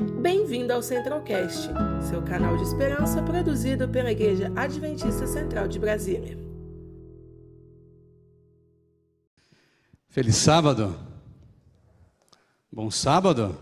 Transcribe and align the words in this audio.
Bem-vindo 0.00 0.72
ao 0.72 0.82
Centralcast, 0.82 1.68
seu 2.08 2.22
canal 2.22 2.56
de 2.56 2.62
esperança 2.62 3.22
produzido 3.22 3.86
pela 3.86 4.10
Igreja 4.10 4.50
Adventista 4.56 5.26
Central 5.26 5.68
de 5.68 5.78
Brasília. 5.78 6.38
Feliz 10.08 10.36
sábado. 10.36 10.98
Bom 12.72 12.90
sábado. 12.90 13.58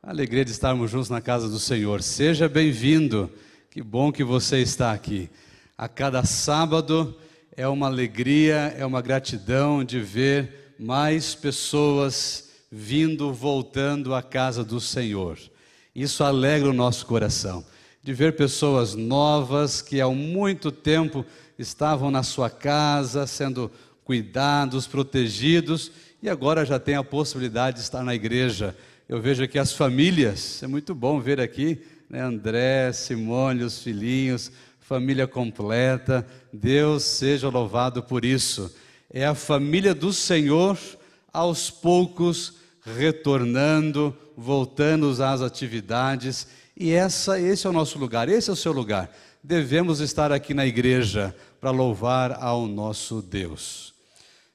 Alegria 0.00 0.44
de 0.44 0.52
estarmos 0.52 0.88
juntos 0.88 1.10
na 1.10 1.20
casa 1.20 1.48
do 1.48 1.58
Senhor. 1.58 2.00
Seja 2.00 2.48
bem-vindo. 2.48 3.28
Que 3.70 3.82
bom 3.82 4.12
que 4.12 4.22
você 4.22 4.58
está 4.58 4.92
aqui. 4.92 5.28
A 5.76 5.88
cada 5.88 6.24
sábado 6.24 7.18
é 7.56 7.66
uma 7.66 7.88
alegria, 7.88 8.72
é 8.78 8.86
uma 8.86 9.02
gratidão 9.02 9.82
de 9.82 9.98
ver 9.98 10.76
mais 10.78 11.34
pessoas 11.34 12.51
vindo, 12.74 13.34
voltando 13.34 14.14
à 14.14 14.22
casa 14.22 14.64
do 14.64 14.80
Senhor. 14.80 15.38
Isso 15.94 16.24
alegra 16.24 16.70
o 16.70 16.72
nosso 16.72 17.04
coração, 17.04 17.62
de 18.02 18.14
ver 18.14 18.34
pessoas 18.34 18.94
novas 18.94 19.82
que 19.82 20.00
há 20.00 20.08
muito 20.08 20.72
tempo 20.72 21.22
estavam 21.58 22.10
na 22.10 22.22
sua 22.22 22.48
casa, 22.48 23.26
sendo 23.26 23.70
cuidados, 24.04 24.86
protegidos, 24.86 25.92
e 26.22 26.30
agora 26.30 26.64
já 26.64 26.78
tem 26.78 26.94
a 26.94 27.04
possibilidade 27.04 27.76
de 27.76 27.82
estar 27.82 28.02
na 28.02 28.14
igreja. 28.14 28.74
Eu 29.06 29.20
vejo 29.20 29.44
aqui 29.44 29.58
as 29.58 29.74
famílias, 29.74 30.62
é 30.62 30.66
muito 30.66 30.94
bom 30.94 31.20
ver 31.20 31.40
aqui, 31.40 31.78
né, 32.08 32.22
André, 32.22 32.90
Simone, 32.92 33.64
os 33.64 33.82
filhinhos, 33.82 34.50
família 34.80 35.26
completa. 35.26 36.26
Deus 36.50 37.02
seja 37.02 37.50
louvado 37.50 38.02
por 38.02 38.24
isso. 38.24 38.74
É 39.10 39.26
a 39.26 39.34
família 39.34 39.94
do 39.94 40.10
Senhor 40.12 40.78
aos 41.32 41.70
poucos 41.70 42.61
retornando, 42.84 44.16
voltando 44.36 45.10
às 45.22 45.40
atividades, 45.40 46.46
e 46.76 46.90
essa, 46.92 47.40
esse 47.40 47.66
é 47.66 47.70
o 47.70 47.72
nosso 47.72 47.98
lugar, 47.98 48.28
esse 48.28 48.50
é 48.50 48.52
o 48.52 48.56
seu 48.56 48.72
lugar. 48.72 49.10
Devemos 49.42 50.00
estar 50.00 50.32
aqui 50.32 50.54
na 50.54 50.66
igreja 50.66 51.34
para 51.60 51.70
louvar 51.70 52.32
ao 52.42 52.66
nosso 52.66 53.20
Deus. 53.20 53.92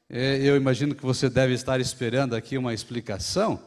É, 0.10 0.40
eu 0.42 0.56
imagino 0.56 0.96
que 0.96 1.04
você 1.04 1.30
deve 1.30 1.54
estar 1.54 1.80
esperando 1.80 2.36
aqui 2.36 2.58
uma 2.58 2.74
explicação, 2.74 3.60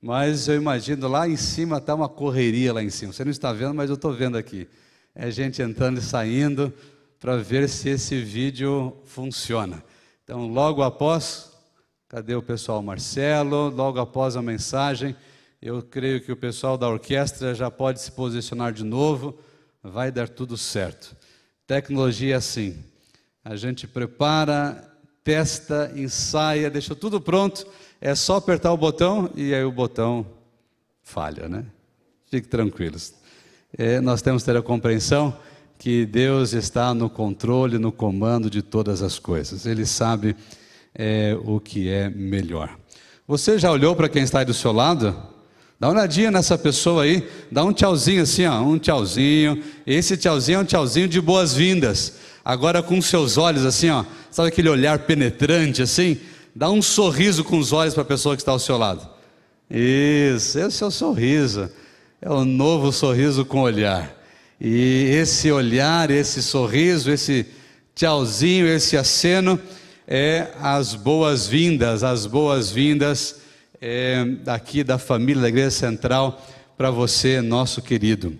mas 0.00 0.48
eu 0.48 0.56
imagino 0.56 1.06
lá 1.06 1.28
em 1.28 1.36
cima 1.36 1.76
está 1.76 1.94
uma 1.94 2.08
correria 2.08 2.72
lá 2.72 2.82
em 2.82 2.90
cima. 2.90 3.12
Você 3.12 3.24
não 3.24 3.30
está 3.30 3.52
vendo, 3.52 3.74
mas 3.74 3.90
eu 3.90 3.96
estou 3.96 4.12
vendo 4.12 4.38
aqui. 4.38 4.66
É 5.14 5.30
gente 5.30 5.60
entrando 5.60 5.98
e 5.98 6.02
saindo 6.02 6.72
para 7.18 7.36
ver 7.36 7.68
se 7.68 7.90
esse 7.90 8.18
vídeo 8.22 8.96
funciona. 9.04 9.84
Então, 10.24 10.46
logo 10.46 10.82
após 10.82 11.49
Cadê 12.10 12.34
o 12.34 12.42
pessoal 12.42 12.82
Marcelo? 12.82 13.68
Logo 13.68 14.00
após 14.00 14.34
a 14.34 14.42
mensagem, 14.42 15.14
eu 15.62 15.80
creio 15.80 16.20
que 16.20 16.32
o 16.32 16.36
pessoal 16.36 16.76
da 16.76 16.88
orquestra 16.88 17.54
já 17.54 17.70
pode 17.70 18.00
se 18.00 18.10
posicionar 18.10 18.72
de 18.72 18.82
novo. 18.82 19.38
Vai 19.80 20.10
dar 20.10 20.28
tudo 20.28 20.56
certo. 20.56 21.14
Tecnologia 21.68 22.34
é 22.34 22.36
assim. 22.36 22.76
A 23.44 23.54
gente 23.54 23.86
prepara, 23.86 24.92
testa, 25.22 25.92
ensaia, 25.94 26.68
deixa 26.68 26.96
tudo 26.96 27.20
pronto. 27.20 27.64
É 28.00 28.12
só 28.16 28.38
apertar 28.38 28.72
o 28.72 28.76
botão 28.76 29.30
e 29.36 29.54
aí 29.54 29.62
o 29.62 29.70
botão 29.70 30.26
falha, 31.04 31.48
né? 31.48 31.64
Fique 32.28 32.48
tranquilos. 32.48 33.14
É, 33.78 34.00
nós 34.00 34.20
temos 34.20 34.42
que 34.42 34.50
ter 34.50 34.58
a 34.58 34.62
compreensão 34.62 35.38
que 35.78 36.04
Deus 36.06 36.54
está 36.54 36.92
no 36.92 37.08
controle, 37.08 37.78
no 37.78 37.92
comando 37.92 38.50
de 38.50 38.62
todas 38.62 39.00
as 39.00 39.16
coisas. 39.16 39.64
Ele 39.64 39.86
sabe 39.86 40.34
é 40.94 41.36
o 41.44 41.60
que 41.60 41.88
é 41.88 42.08
melhor. 42.10 42.76
Você 43.26 43.58
já 43.58 43.70
olhou 43.70 43.94
para 43.94 44.08
quem 44.08 44.22
está 44.22 44.40
aí 44.40 44.44
do 44.44 44.54
seu 44.54 44.72
lado? 44.72 45.16
Dá 45.78 45.88
uma 45.88 45.94
olhadinha 45.94 46.30
nessa 46.30 46.58
pessoa 46.58 47.04
aí, 47.04 47.26
dá 47.50 47.64
um 47.64 47.72
tchauzinho 47.72 48.22
assim, 48.22 48.44
ó, 48.44 48.60
um 48.60 48.78
tchauzinho. 48.78 49.62
Esse 49.86 50.16
tchauzinho 50.16 50.58
é 50.58 50.60
um 50.60 50.64
tchauzinho 50.64 51.08
de 51.08 51.20
boas-vindas. 51.20 52.16
Agora 52.44 52.82
com 52.82 53.00
seus 53.00 53.38
olhos 53.38 53.64
assim, 53.64 53.88
ó, 53.88 54.04
sabe 54.30 54.48
aquele 54.48 54.68
olhar 54.68 54.98
penetrante 55.00 55.80
assim? 55.80 56.18
Dá 56.54 56.68
um 56.70 56.82
sorriso 56.82 57.44
com 57.44 57.58
os 57.58 57.72
olhos 57.72 57.94
para 57.94 58.02
a 58.02 58.06
pessoa 58.06 58.36
que 58.36 58.42
está 58.42 58.52
ao 58.52 58.58
seu 58.58 58.76
lado. 58.76 59.08
Isso, 59.70 60.58
esse 60.58 60.82
é 60.82 60.86
o 60.86 60.90
sorriso. 60.90 61.70
É 62.20 62.28
o 62.28 62.44
novo 62.44 62.92
sorriso 62.92 63.44
com 63.44 63.62
olhar. 63.62 64.14
E 64.60 65.08
esse 65.12 65.50
olhar, 65.50 66.10
esse 66.10 66.42
sorriso, 66.42 67.10
esse 67.10 67.46
tchauzinho, 67.94 68.66
esse 68.66 68.96
aceno 68.96 69.58
é 70.12 70.48
as 70.60 70.96
boas-vindas, 70.96 72.02
as 72.02 72.26
boas-vindas 72.26 73.36
é, 73.80 74.26
aqui 74.48 74.82
da 74.82 74.98
família 74.98 75.42
da 75.42 75.48
Igreja 75.48 75.70
Central 75.70 76.44
para 76.76 76.90
você, 76.90 77.40
nosso 77.40 77.80
querido. 77.80 78.36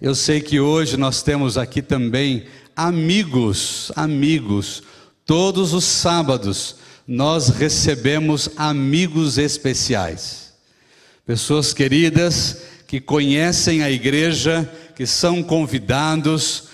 Eu 0.00 0.14
sei 0.14 0.40
que 0.40 0.58
hoje 0.58 0.96
nós 0.96 1.22
temos 1.22 1.58
aqui 1.58 1.82
também 1.82 2.46
amigos, 2.74 3.92
amigos. 3.94 4.82
Todos 5.26 5.74
os 5.74 5.84
sábados 5.84 6.76
nós 7.06 7.50
recebemos 7.50 8.48
amigos 8.56 9.36
especiais, 9.36 10.54
pessoas 11.26 11.74
queridas 11.74 12.62
que 12.86 13.02
conhecem 13.02 13.82
a 13.82 13.90
igreja, 13.90 14.66
que 14.96 15.06
são 15.06 15.42
convidados 15.42 16.68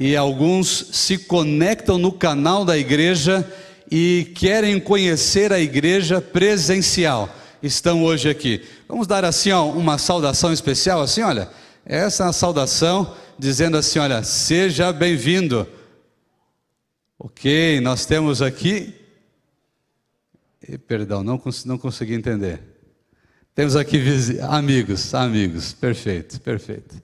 e 0.00 0.16
alguns 0.16 0.86
se 0.92 1.18
conectam 1.18 1.98
no 1.98 2.10
canal 2.10 2.64
da 2.64 2.78
igreja 2.78 3.46
e 3.90 4.32
querem 4.34 4.80
conhecer 4.80 5.52
a 5.52 5.60
igreja 5.60 6.22
presencial. 6.22 7.28
Estão 7.62 8.02
hoje 8.02 8.30
aqui. 8.30 8.66
Vamos 8.88 9.06
dar 9.06 9.26
assim 9.26 9.52
ó, 9.52 9.66
uma 9.66 9.98
saudação 9.98 10.54
especial, 10.54 11.02
assim, 11.02 11.20
olha. 11.20 11.50
Essa 11.84 12.24
é 12.24 12.28
a 12.28 12.32
saudação 12.32 13.14
dizendo 13.38 13.76
assim, 13.76 13.98
olha, 13.98 14.22
seja 14.22 14.90
bem-vindo. 14.90 15.68
Ok, 17.18 17.78
nós 17.82 18.06
temos 18.06 18.40
aqui. 18.40 18.94
E, 20.66 20.78
perdão, 20.78 21.22
não, 21.22 21.38
não 21.66 21.76
consegui 21.76 22.14
entender. 22.14 22.62
Temos 23.54 23.76
aqui 23.76 24.00
amigos, 24.48 25.14
amigos, 25.14 25.74
perfeito, 25.74 26.40
perfeito. 26.40 27.02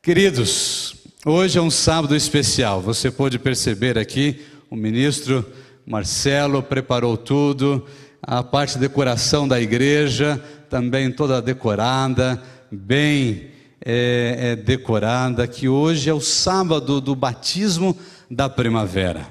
Queridos, 0.00 0.97
Hoje 1.26 1.58
é 1.58 1.60
um 1.60 1.70
sábado 1.70 2.14
especial. 2.14 2.80
Você 2.80 3.10
pode 3.10 3.40
perceber 3.40 3.98
aqui, 3.98 4.40
o 4.70 4.76
ministro 4.76 5.44
Marcelo 5.84 6.62
preparou 6.62 7.16
tudo, 7.16 7.84
a 8.22 8.40
parte 8.40 8.74
de 8.74 8.78
decoração 8.78 9.48
da 9.48 9.60
igreja 9.60 10.40
também 10.70 11.10
toda 11.10 11.42
decorada, 11.42 12.40
bem 12.70 13.48
é, 13.84 14.36
é, 14.38 14.56
decorada, 14.56 15.44
que 15.48 15.68
hoje 15.68 16.08
é 16.08 16.14
o 16.14 16.20
sábado 16.20 17.00
do 17.00 17.16
batismo 17.16 17.98
da 18.30 18.48
primavera. 18.48 19.26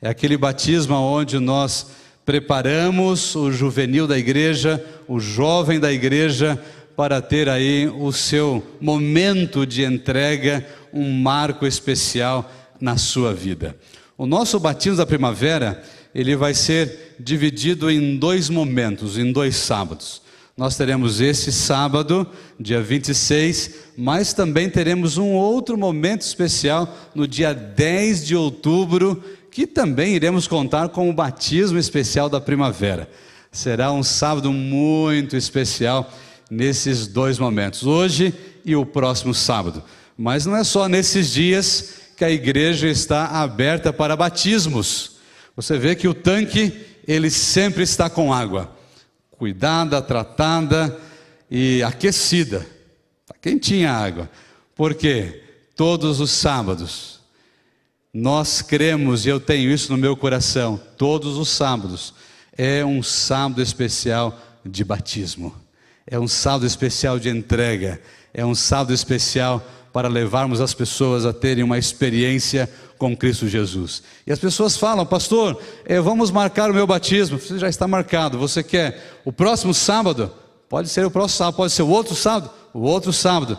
É 0.00 0.08
aquele 0.08 0.38
batismo 0.38 0.94
onde 0.94 1.38
nós 1.38 1.88
preparamos 2.24 3.34
o 3.36 3.52
juvenil 3.52 4.06
da 4.06 4.16
igreja, 4.16 4.82
o 5.06 5.20
jovem 5.20 5.78
da 5.78 5.92
igreja, 5.92 6.58
para 6.98 7.22
ter 7.22 7.48
aí 7.48 7.86
o 7.86 8.10
seu 8.10 8.60
momento 8.80 9.64
de 9.64 9.84
entrega, 9.84 10.66
um 10.92 11.10
marco 11.10 11.66
especial 11.66 12.50
na 12.80 12.96
sua 12.96 13.34
vida. 13.34 13.76
O 14.16 14.26
nosso 14.26 14.58
batismo 14.58 14.96
da 14.96 15.06
primavera, 15.06 15.82
ele 16.14 16.34
vai 16.34 16.54
ser 16.54 17.14
dividido 17.20 17.90
em 17.90 18.16
dois 18.16 18.48
momentos, 18.48 19.18
em 19.18 19.32
dois 19.32 19.56
sábados. 19.56 20.22
Nós 20.56 20.76
teremos 20.76 21.20
esse 21.20 21.52
sábado, 21.52 22.26
dia 22.58 22.82
26, 22.82 23.74
mas 23.96 24.32
também 24.32 24.68
teremos 24.68 25.16
um 25.16 25.34
outro 25.34 25.78
momento 25.78 26.22
especial 26.22 26.92
no 27.14 27.28
dia 27.28 27.54
10 27.54 28.26
de 28.26 28.34
outubro, 28.34 29.22
que 29.52 29.68
também 29.68 30.16
iremos 30.16 30.48
contar 30.48 30.88
com 30.88 31.08
o 31.08 31.12
batismo 31.12 31.78
especial 31.78 32.28
da 32.28 32.40
primavera. 32.40 33.08
Será 33.52 33.92
um 33.92 34.02
sábado 34.02 34.52
muito 34.52 35.36
especial 35.36 36.12
nesses 36.50 37.06
dois 37.06 37.38
momentos, 37.38 37.86
hoje 37.86 38.34
e 38.64 38.74
o 38.74 38.84
próximo 38.84 39.32
sábado. 39.32 39.82
Mas 40.18 40.44
não 40.44 40.56
é 40.56 40.64
só 40.64 40.88
nesses 40.88 41.30
dias 41.32 41.94
que 42.16 42.24
a 42.24 42.30
igreja 42.30 42.88
está 42.88 43.26
aberta 43.26 43.92
para 43.92 44.16
batismos. 44.16 45.18
Você 45.54 45.78
vê 45.78 45.94
que 45.94 46.08
o 46.08 46.12
tanque, 46.12 46.84
ele 47.06 47.30
sempre 47.30 47.84
está 47.84 48.10
com 48.10 48.34
água, 48.34 48.76
cuidada, 49.30 50.02
tratada 50.02 50.98
e 51.48 51.80
aquecida. 51.84 52.66
Está 53.22 53.34
quentinha 53.40 53.92
a 53.92 53.96
água. 53.96 54.28
Porque 54.74 55.44
todos 55.76 56.18
os 56.18 56.32
sábados 56.32 57.20
nós 58.12 58.60
cremos, 58.60 59.24
e 59.24 59.28
eu 59.28 59.38
tenho 59.38 59.70
isso 59.70 59.92
no 59.92 59.98
meu 59.98 60.16
coração, 60.16 60.80
todos 60.96 61.36
os 61.36 61.48
sábados 61.48 62.12
é 62.56 62.84
um 62.84 63.00
sábado 63.00 63.62
especial 63.62 64.36
de 64.64 64.82
batismo 64.82 65.54
é 66.10 66.18
um 66.18 66.26
sábado 66.26 66.66
especial 66.66 67.18
de 67.18 67.28
entrega, 67.28 68.00
é 68.32 68.44
um 68.44 68.54
sábado 68.54 68.94
especial 68.94 69.62
para 69.92 70.08
levarmos 70.08 70.60
as 70.60 70.74
pessoas 70.74 71.24
a 71.24 71.32
terem 71.32 71.64
uma 71.64 71.78
experiência 71.78 72.68
com 72.98 73.16
Cristo 73.16 73.48
Jesus. 73.48 74.02
E 74.26 74.32
as 74.32 74.38
pessoas 74.38 74.76
falam, 74.76 75.06
pastor, 75.06 75.60
eh, 75.84 76.00
vamos 76.00 76.30
marcar 76.30 76.70
o 76.70 76.74
meu 76.74 76.86
batismo. 76.86 77.38
Você 77.38 77.58
já 77.58 77.68
está 77.68 77.86
marcado. 77.86 78.38
Você 78.38 78.62
quer 78.62 79.20
o 79.24 79.32
próximo 79.32 79.72
sábado? 79.72 80.32
Pode 80.68 80.88
ser 80.88 81.06
o 81.06 81.10
próximo 81.10 81.38
sábado, 81.38 81.56
pode 81.56 81.72
ser 81.72 81.82
o 81.82 81.88
outro 81.88 82.14
sábado, 82.14 82.50
o 82.74 82.80
outro 82.80 83.12
sábado. 83.12 83.58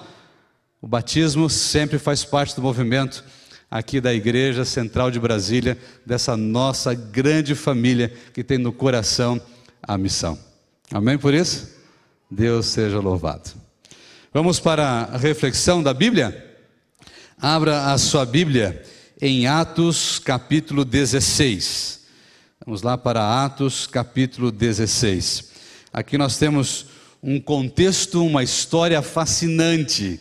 O 0.81 0.87
batismo 0.87 1.49
sempre 1.49 1.97
faz 1.97 2.23
parte 2.23 2.55
do 2.55 2.61
movimento 2.61 3.23
aqui 3.69 3.99
da 3.99 4.13
Igreja 4.13 4.63
Central 4.63 5.09
de 5.09 5.19
Brasília, 5.19 5.77
dessa 6.05 6.37
nossa 6.37 6.93
grande 6.93 7.55
família 7.55 8.13
que 8.33 8.43
tem 8.43 8.57
no 8.57 8.71
coração 8.71 9.41
a 9.81 9.97
missão. 9.97 10.37
Amém 10.91 11.17
por 11.17 11.33
isso? 11.33 11.69
Deus 12.29 12.67
seja 12.67 12.99
louvado. 12.99 13.69
Vamos 14.31 14.59
para 14.59 15.09
a 15.11 15.17
reflexão 15.17 15.81
da 15.81 15.91
Bíblia? 15.91 16.45
Abra 17.41 17.91
a 17.91 17.97
sua 17.97 18.27
Bíblia 18.27 18.83
em 19.19 19.47
Atos 19.47 20.19
capítulo 20.19 20.85
16. 20.85 22.01
Vamos 22.63 22.83
lá 22.83 22.95
para 22.95 23.43
Atos 23.43 23.87
capítulo 23.87 24.51
16. 24.51 25.49
Aqui 25.91 26.15
nós 26.15 26.37
temos 26.37 26.85
um 27.23 27.41
contexto, 27.41 28.23
uma 28.23 28.43
história 28.43 29.01
fascinante. 29.01 30.19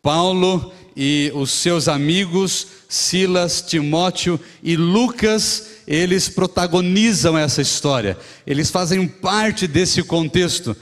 Paulo 0.00 0.72
e 0.94 1.32
os 1.34 1.50
seus 1.50 1.88
amigos, 1.88 2.68
Silas, 2.88 3.60
Timóteo 3.62 4.38
e 4.62 4.76
Lucas, 4.76 5.70
eles 5.88 6.28
protagonizam 6.28 7.36
essa 7.36 7.60
história, 7.60 8.16
eles 8.46 8.70
fazem 8.70 9.08
parte 9.08 9.66
desse 9.66 10.04
contexto. 10.04 10.76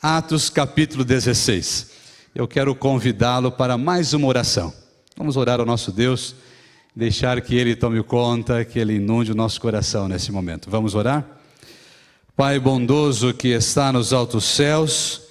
Atos 0.00 0.48
capítulo 0.48 1.04
16. 1.04 1.92
Eu 2.34 2.48
quero 2.48 2.74
convidá-lo 2.74 3.52
para 3.52 3.78
mais 3.78 4.12
uma 4.12 4.26
oração. 4.26 4.74
Vamos 5.16 5.36
orar 5.36 5.60
ao 5.60 5.66
nosso 5.66 5.92
Deus, 5.92 6.34
deixar 6.94 7.40
que 7.40 7.54
Ele 7.54 7.76
tome 7.76 8.02
conta, 8.02 8.64
que 8.64 8.76
Ele 8.76 8.94
inunde 8.94 9.30
o 9.30 9.36
nosso 9.36 9.60
coração 9.60 10.08
nesse 10.08 10.32
momento. 10.32 10.68
Vamos 10.68 10.96
orar? 10.96 11.24
Pai 12.36 12.58
bondoso 12.58 13.32
que 13.32 13.46
está 13.48 13.92
nos 13.92 14.12
altos 14.12 14.42
céus, 14.46 15.22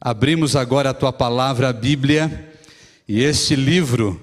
abrimos 0.00 0.56
agora 0.56 0.90
a 0.90 0.94
tua 0.94 1.12
palavra, 1.12 1.68
a 1.68 1.72
Bíblia, 1.72 2.52
e 3.06 3.22
este 3.22 3.54
livro 3.54 4.20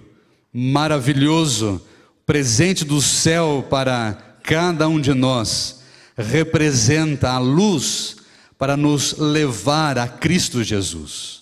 maravilhoso, 0.52 1.82
presente 2.26 2.84
do 2.84 3.02
céu 3.02 3.66
para 3.70 4.38
cada 4.44 4.90
um 4.90 5.00
de 5.00 5.14
nós, 5.14 5.84
representa 6.18 7.30
a 7.30 7.40
luz 7.40 8.18
para 8.58 8.76
nos 8.76 9.18
levar 9.18 9.98
a 9.98 10.06
Cristo 10.06 10.62
Jesus. 10.66 11.39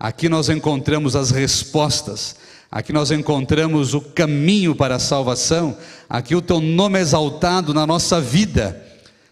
Aqui 0.00 0.28
nós 0.28 0.48
encontramos 0.48 1.16
as 1.16 1.32
respostas, 1.32 2.36
aqui 2.70 2.92
nós 2.92 3.10
encontramos 3.10 3.94
o 3.94 4.00
caminho 4.00 4.72
para 4.72 4.94
a 4.94 4.98
salvação, 5.00 5.76
aqui 6.08 6.36
o 6.36 6.42
teu 6.42 6.60
nome 6.60 7.00
é 7.00 7.02
exaltado 7.02 7.74
na 7.74 7.84
nossa 7.84 8.20
vida. 8.20 8.80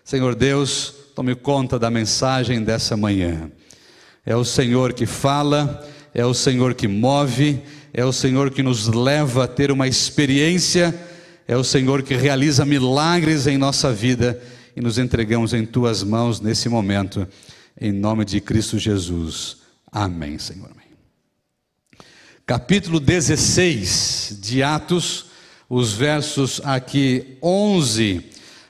Senhor 0.04 0.34
Deus, 0.34 0.92
tome 1.14 1.36
conta 1.36 1.78
da 1.78 1.88
mensagem 1.88 2.64
dessa 2.64 2.96
manhã. 2.96 3.48
É 4.24 4.34
o 4.34 4.44
Senhor 4.44 4.92
que 4.92 5.06
fala, 5.06 5.86
é 6.12 6.26
o 6.26 6.34
Senhor 6.34 6.74
que 6.74 6.88
move, 6.88 7.62
é 7.94 8.04
o 8.04 8.12
Senhor 8.12 8.50
que 8.50 8.60
nos 8.60 8.88
leva 8.88 9.44
a 9.44 9.48
ter 9.48 9.70
uma 9.70 9.86
experiência, 9.86 10.92
é 11.46 11.56
o 11.56 11.62
Senhor 11.62 12.02
que 12.02 12.16
realiza 12.16 12.64
milagres 12.64 13.46
em 13.46 13.56
nossa 13.56 13.92
vida 13.92 14.42
e 14.76 14.80
nos 14.80 14.98
entregamos 14.98 15.54
em 15.54 15.64
tuas 15.64 16.02
mãos 16.02 16.40
nesse 16.40 16.68
momento, 16.68 17.24
em 17.80 17.92
nome 17.92 18.24
de 18.24 18.40
Cristo 18.40 18.80
Jesus. 18.80 19.65
Amém, 19.98 20.38
Senhor. 20.38 20.70
Amém. 20.70 20.90
Capítulo 22.44 23.00
16 23.00 24.36
de 24.42 24.62
Atos, 24.62 25.24
os 25.70 25.94
versos 25.94 26.60
aqui 26.64 27.38
11 27.42 28.22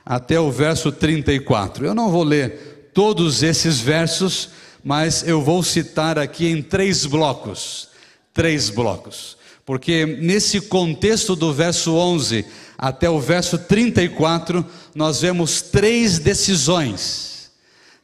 até 0.05 0.39
o 0.39 0.49
verso 0.49 0.89
34. 0.89 1.85
Eu 1.85 1.93
não 1.93 2.09
vou 2.09 2.23
ler 2.23 2.91
todos 2.93 3.43
esses 3.43 3.81
versos, 3.81 4.51
mas 4.81 5.27
eu 5.27 5.41
vou 5.41 5.61
citar 5.63 6.17
aqui 6.17 6.47
em 6.47 6.61
três 6.61 7.05
blocos. 7.05 7.89
Três 8.33 8.69
blocos. 8.69 9.35
Porque 9.65 10.05
nesse 10.05 10.61
contexto 10.61 11.35
do 11.35 11.53
verso 11.53 11.93
11 11.93 12.45
até 12.77 13.09
o 13.09 13.19
verso 13.19 13.57
34, 13.57 14.65
nós 14.95 15.19
vemos 15.19 15.61
três 15.61 16.19
decisões, 16.19 17.51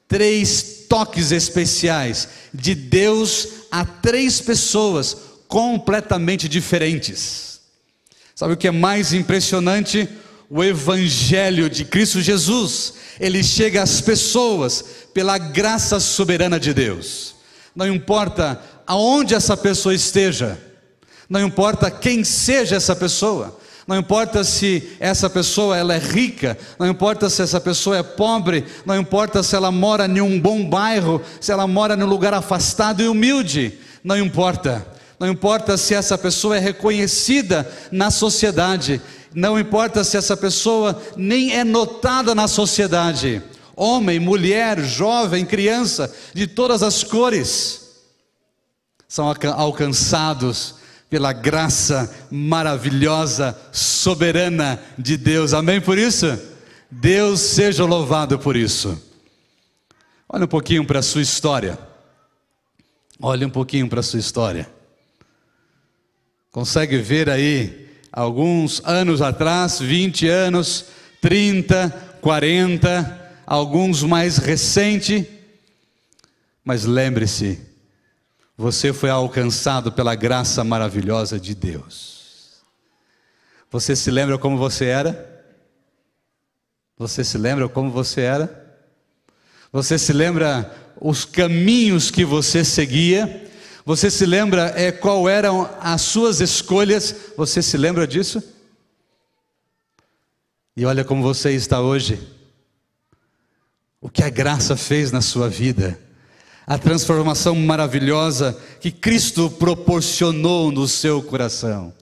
três 0.09 0.82
toques 0.93 1.31
especiais 1.31 2.27
de 2.53 2.75
Deus 2.75 3.47
a 3.71 3.83
três 3.83 4.39
pessoas 4.39 5.17
completamente 5.47 6.47
diferentes. 6.47 7.61
Sabe 8.35 8.53
o 8.53 8.57
que 8.57 8.67
é 8.67 8.71
mais 8.71 9.11
impressionante? 9.11 10.07
O 10.47 10.63
Evangelho 10.63 11.67
de 11.67 11.83
Cristo 11.83 12.21
Jesus, 12.21 12.93
ele 13.19 13.43
chega 13.43 13.81
às 13.81 14.01
pessoas 14.01 14.85
pela 15.11 15.39
graça 15.39 15.99
soberana 15.99 16.59
de 16.59 16.75
Deus. 16.75 17.33
Não 17.75 17.87
importa 17.87 18.61
aonde 18.85 19.33
essa 19.33 19.57
pessoa 19.57 19.95
esteja, 19.95 20.59
não 21.27 21.41
importa 21.41 21.89
quem 21.89 22.23
seja 22.23 22.75
essa 22.75 22.95
pessoa, 22.95 23.59
não 23.85 23.97
importa 23.97 24.43
se 24.43 24.95
essa 24.99 25.29
pessoa 25.29 25.77
ela 25.77 25.93
é 25.93 25.99
rica, 25.99 26.57
não 26.79 26.87
importa 26.87 27.29
se 27.29 27.41
essa 27.41 27.59
pessoa 27.59 27.97
é 27.97 28.03
pobre, 28.03 28.65
não 28.85 28.97
importa 28.97 29.43
se 29.43 29.55
ela 29.55 29.71
mora 29.71 30.05
em 30.05 30.21
um 30.21 30.39
bom 30.39 30.67
bairro, 30.67 31.21
se 31.41 31.51
ela 31.51 31.67
mora 31.67 31.95
em 31.95 32.03
um 32.03 32.07
lugar 32.07 32.33
afastado 32.33 33.01
e 33.01 33.07
humilde, 33.07 33.77
não 34.03 34.17
importa. 34.17 34.85
Não 35.19 35.27
importa 35.27 35.77
se 35.77 35.93
essa 35.93 36.17
pessoa 36.17 36.57
é 36.57 36.59
reconhecida 36.59 37.69
na 37.91 38.09
sociedade, 38.09 39.01
não 39.33 39.59
importa 39.59 40.03
se 40.03 40.17
essa 40.17 40.35
pessoa 40.35 41.01
nem 41.15 41.53
é 41.53 41.63
notada 41.63 42.33
na 42.33 42.47
sociedade, 42.47 43.41
homem, 43.75 44.19
mulher, 44.19 44.79
jovem, 44.81 45.45
criança, 45.45 46.13
de 46.33 46.47
todas 46.47 46.83
as 46.83 47.03
cores, 47.03 47.81
são 49.07 49.31
alcançados 49.55 50.75
pela 51.13 51.31
graça 51.31 52.11
maravilhosa, 52.31 53.55
soberana 53.71 54.81
de 54.97 55.15
Deus. 55.15 55.53
Amém 55.53 55.79
por 55.79 55.95
isso? 55.95 56.25
Deus 56.89 57.39
seja 57.39 57.85
louvado 57.85 58.39
por 58.39 58.57
isso. 58.57 58.99
Olha 60.27 60.45
um 60.45 60.47
pouquinho 60.47 60.83
para 60.83 60.97
a 60.97 61.03
sua 61.03 61.21
história. 61.21 61.77
Olha 63.21 63.45
um 63.45 63.49
pouquinho 63.51 63.87
para 63.87 63.99
a 63.99 64.03
sua 64.03 64.19
história. 64.19 64.67
Consegue 66.49 66.97
ver 66.97 67.29
aí 67.29 67.91
alguns 68.11 68.81
anos 68.83 69.21
atrás, 69.21 69.79
20 69.79 70.27
anos, 70.27 70.85
30, 71.21 71.91
40, 72.21 73.35
alguns 73.45 74.01
mais 74.01 74.37
recente. 74.37 75.29
Mas 76.65 76.85
lembre-se, 76.85 77.59
você 78.57 78.93
foi 78.93 79.09
alcançado 79.09 79.91
pela 79.91 80.15
graça 80.15 80.63
maravilhosa 80.63 81.39
de 81.39 81.55
Deus. 81.55 82.63
Você 83.71 83.95
se 83.95 84.11
lembra 84.11 84.37
como 84.37 84.57
você 84.57 84.85
era? 84.85 85.33
Você 86.97 87.23
se 87.23 87.37
lembra 87.37 87.67
como 87.67 87.89
você 87.89 88.21
era? 88.21 88.63
Você 89.71 89.97
se 89.97 90.13
lembra 90.13 90.71
os 91.01 91.25
caminhos 91.25 92.11
que 92.11 92.23
você 92.23 92.63
seguia? 92.63 93.51
Você 93.83 94.11
se 94.11 94.25
lembra 94.25 94.71
é, 94.79 94.91
qual 94.91 95.27
eram 95.27 95.67
as 95.81 96.01
suas 96.01 96.39
escolhas? 96.39 97.33
Você 97.35 97.61
se 97.61 97.75
lembra 97.75 98.05
disso? 98.05 98.41
E 100.77 100.85
olha 100.85 101.03
como 101.03 101.23
você 101.23 101.51
está 101.51 101.81
hoje. 101.81 102.19
O 103.99 104.09
que 104.09 104.23
a 104.23 104.29
graça 104.29 104.77
fez 104.77 105.11
na 105.11 105.21
sua 105.21 105.49
vida. 105.49 105.99
A 106.65 106.77
transformação 106.77 107.55
maravilhosa 107.55 108.57
que 108.79 108.89
Cristo 108.89 109.49
proporcionou 109.49 110.71
no 110.71 110.87
seu 110.87 111.21
coração. 111.21 111.93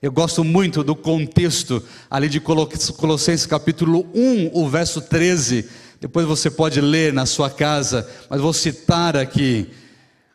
Eu 0.00 0.12
gosto 0.12 0.44
muito 0.44 0.84
do 0.84 0.94
contexto 0.94 1.82
ali 2.08 2.28
de 2.28 2.38
Colossenses 2.38 3.46
capítulo 3.46 4.06
1, 4.14 4.50
o 4.52 4.68
verso 4.68 5.00
13. 5.00 5.68
Depois 6.00 6.26
você 6.26 6.50
pode 6.50 6.80
ler 6.80 7.12
na 7.12 7.26
sua 7.26 7.50
casa, 7.50 8.08
mas 8.30 8.40
vou 8.40 8.52
citar 8.52 9.16
aqui. 9.16 9.68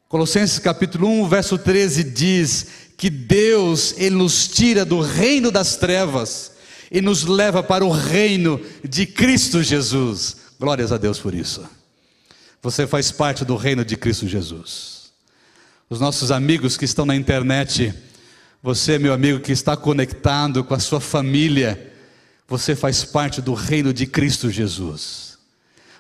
Colossenses 0.09 0.59
capítulo 0.59 1.07
1, 1.07 1.29
verso 1.29 1.57
13 1.57 2.03
diz 2.03 2.67
que 2.97 3.09
Deus 3.09 3.93
ele 3.97 4.15
nos 4.15 4.47
tira 4.47 4.83
do 4.83 4.99
reino 4.99 5.49
das 5.49 5.77
trevas 5.77 6.51
e 6.91 7.01
nos 7.01 7.23
leva 7.23 7.63
para 7.63 7.85
o 7.85 7.91
reino 7.91 8.59
de 8.83 9.05
Cristo 9.05 9.63
Jesus. 9.63 10.37
Glórias 10.59 10.91
a 10.91 10.97
Deus 10.97 11.19
por 11.19 11.33
isso. 11.33 11.63
Você 12.63 12.87
faz 12.87 13.11
parte 13.11 13.45
do 13.45 13.55
reino 13.55 13.85
de 13.85 13.95
Cristo 13.95 14.27
Jesus. 14.27 15.13
Os 15.87 15.99
nossos 15.99 16.31
amigos 16.31 16.75
que 16.75 16.85
estão 16.85 17.05
na 17.05 17.15
internet, 17.15 17.93
você, 18.63 18.97
meu 18.97 19.13
amigo 19.13 19.39
que 19.39 19.51
está 19.51 19.77
conectado 19.77 20.63
com 20.63 20.73
a 20.73 20.79
sua 20.79 20.99
família, 20.99 21.93
você 22.47 22.75
faz 22.75 23.03
parte 23.03 23.39
do 23.39 23.53
reino 23.53 23.93
de 23.93 24.07
Cristo 24.07 24.49
Jesus. 24.49 25.37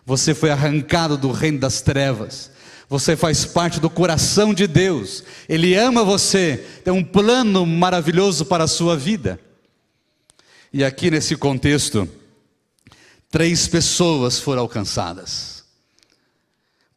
Você 0.05 0.33
foi 0.33 0.49
arrancado 0.49 1.15
do 1.15 1.31
reino 1.31 1.59
das 1.59 1.81
trevas 1.81 2.51
você 2.93 3.15
faz 3.15 3.43
parte 3.43 3.79
do 3.79 3.89
coração 3.89 4.53
de 4.53 4.67
Deus. 4.67 5.23
Ele 5.49 5.73
ama 5.73 6.03
você, 6.03 6.63
tem 6.83 6.93
um 6.93 7.03
plano 7.03 7.65
maravilhoso 7.65 8.45
para 8.45 8.65
a 8.65 8.67
sua 8.67 8.95
vida. 8.95 9.39
E 10.71 10.83
aqui 10.83 11.09
nesse 11.09 11.35
contexto, 11.35 12.07
três 13.31 13.67
pessoas 13.67 14.39
foram 14.39 14.61
alcançadas. 14.61 15.52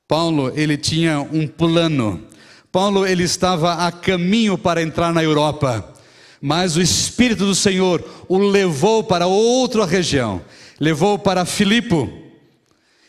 Paulo, 0.08 0.52
ele 0.54 0.76
tinha 0.76 1.20
um 1.20 1.48
plano. 1.48 2.22
Paulo, 2.70 3.04
ele 3.04 3.24
estava 3.24 3.86
a 3.86 3.90
caminho 3.90 4.56
para 4.56 4.80
entrar 4.80 5.12
na 5.12 5.22
Europa, 5.22 5.94
mas 6.40 6.76
o 6.76 6.82
Espírito 6.82 7.44
do 7.44 7.54
Senhor 7.54 8.04
o 8.28 8.38
levou 8.38 9.02
para 9.02 9.26
outra 9.26 9.84
região, 9.84 10.40
levou 10.78 11.18
para 11.18 11.44
Filipo. 11.44 12.08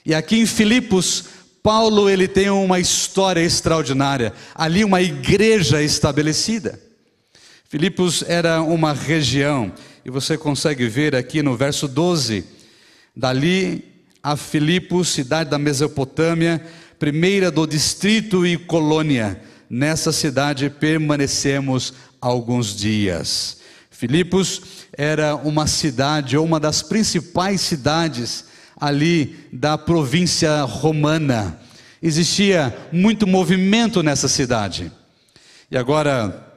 E 0.04 0.16
aqui 0.16 0.40
em 0.40 0.46
Filipos, 0.48 1.26
Paulo, 1.62 2.10
ele 2.10 2.28
tem 2.28 2.50
uma 2.50 2.80
história 2.80 3.42
extraordinária, 3.42 4.34
ali 4.56 4.84
uma 4.84 5.02
igreja 5.02 5.84
estabelecida. 5.84 6.82
Filipos 7.70 8.24
era 8.26 8.62
uma 8.64 8.94
região, 8.94 9.72
e 10.04 10.10
você 10.10 10.38
consegue 10.38 10.88
ver 10.88 11.14
aqui 11.14 11.44
no 11.44 11.56
verso 11.56 11.88
12, 11.88 12.44
dali 13.16 13.84
a 14.24 14.36
Filipos, 14.36 15.10
cidade 15.10 15.50
da 15.50 15.60
Mesopotâmia, 15.60 16.66
primeira 17.00 17.52
do 17.52 17.66
distrito 17.68 18.46
e 18.46 18.58
colônia. 18.58 19.42
Nessa 19.70 20.12
cidade 20.12 20.70
permanecemos 20.70 21.94
alguns 22.22 22.76
dias. 22.76 23.58
Filipos 23.90 24.62
era 24.94 25.36
uma 25.36 25.68
cidade, 25.68 26.38
ou 26.38 26.46
uma 26.46 26.60
das 26.60 26.82
principais 26.82 27.62
cidades 27.62 28.46
ali 28.80 29.36
da 29.52 29.78
província 29.78 30.62
romana. 30.62 31.60
Existia 32.02 32.76
muito 32.92 33.26
movimento 33.26 34.04
nessa 34.04 34.28
cidade. 34.28 34.92
E 35.70 35.78
agora 35.78 36.48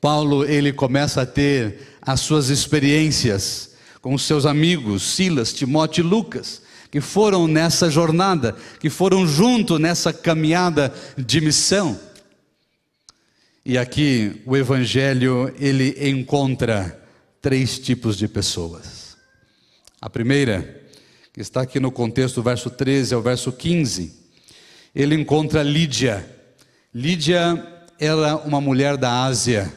Paulo 0.00 0.44
ele 0.44 0.72
começa 0.72 1.22
a 1.22 1.26
ter 1.26 1.96
as 2.02 2.20
suas 2.20 2.48
experiências 2.48 3.70
com 4.00 4.14
os 4.14 4.22
seus 4.22 4.46
amigos 4.46 5.02
Silas, 5.02 5.52
Timóteo 5.52 6.02
e 6.02 6.08
Lucas, 6.08 6.62
que 6.90 7.00
foram 7.00 7.46
nessa 7.46 7.90
jornada, 7.90 8.56
que 8.78 8.90
foram 8.90 9.26
junto 9.26 9.78
nessa 9.78 10.12
caminhada 10.12 10.92
de 11.16 11.40
missão. 11.40 11.98
E 13.64 13.78
aqui 13.78 14.42
o 14.44 14.56
evangelho 14.56 15.54
ele 15.58 15.96
encontra 16.08 17.00
três 17.40 17.78
tipos 17.78 18.16
de 18.16 18.26
pessoas. 18.26 19.16
A 20.00 20.08
primeira, 20.10 20.82
que 21.32 21.40
está 21.40 21.62
aqui 21.62 21.78
no 21.78 21.92
contexto 21.92 22.36
do 22.36 22.42
verso 22.42 22.70
13 22.70 23.14
ao 23.14 23.22
verso 23.22 23.52
15, 23.52 24.12
ele 24.94 25.14
encontra 25.14 25.62
Lídia. 25.62 26.28
Lídia 26.92 27.64
era 27.98 28.36
uma 28.38 28.60
mulher 28.60 28.96
da 28.96 29.24
Ásia 29.24 29.72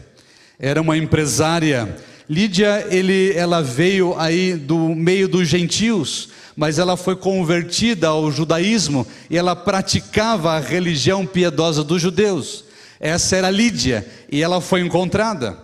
era 0.63 0.81
uma 0.81 0.97
empresária. 0.97 1.93
Lídia, 2.29 2.87
ele, 2.89 3.33
ela 3.33 3.61
veio 3.61 4.17
aí 4.17 4.55
do 4.55 4.77
meio 4.95 5.27
dos 5.27 5.47
gentios, 5.47 6.29
mas 6.55 6.79
ela 6.79 6.95
foi 6.95 7.15
convertida 7.15 8.07
ao 8.07 8.31
judaísmo 8.31 9.05
e 9.29 9.37
ela 9.37 9.55
praticava 9.55 10.53
a 10.53 10.59
religião 10.59 11.25
piedosa 11.25 11.83
dos 11.83 12.01
judeus. 12.01 12.63
Essa 12.99 13.35
era 13.35 13.49
Lídia 13.49 14.07
e 14.31 14.41
ela 14.41 14.61
foi 14.61 14.81
encontrada. 14.81 15.57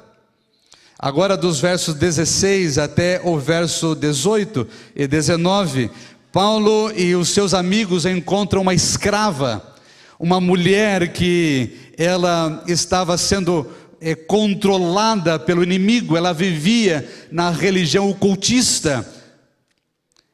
Agora, 0.97 1.37
dos 1.37 1.61
versos 1.61 1.95
16 1.95 2.77
até 2.77 3.21
o 3.23 3.39
verso 3.39 3.95
18 3.95 4.67
e 4.93 5.07
19, 5.07 5.89
Paulo 6.29 6.91
e 6.93 7.15
os 7.15 7.29
seus 7.29 7.53
amigos 7.53 8.05
encontram 8.05 8.61
uma 8.61 8.73
escrava, 8.73 9.63
uma 10.19 10.41
mulher 10.41 11.13
que 11.13 11.93
ela 11.97 12.61
estava 12.67 13.17
sendo 13.17 13.65
é, 14.01 14.15
controlada 14.15 15.37
pelo 15.37 15.63
inimigo, 15.63 16.15
ela 16.15 16.33
vivia 16.33 17.07
na 17.31 17.49
religião 17.49 18.09
ocultista, 18.09 19.07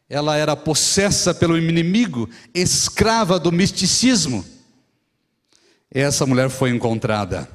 ela 0.10 0.38
era 0.38 0.56
possessa 0.56 1.34
pelo 1.34 1.58
inimigo, 1.58 2.30
escrava 2.54 3.40
do 3.40 3.52
misticismo. 3.52 4.46
Essa 5.92 6.26
mulher 6.26 6.50
foi 6.50 6.70
encontrada. 6.70 7.50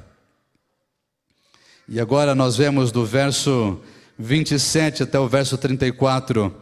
E 1.87 1.99
agora 1.99 2.33
nós 2.33 2.57
vemos 2.57 2.91
do 2.91 3.05
verso 3.05 3.79
27 4.17 5.03
até 5.03 5.19
o 5.19 5.27
verso 5.27 5.57
34, 5.57 6.55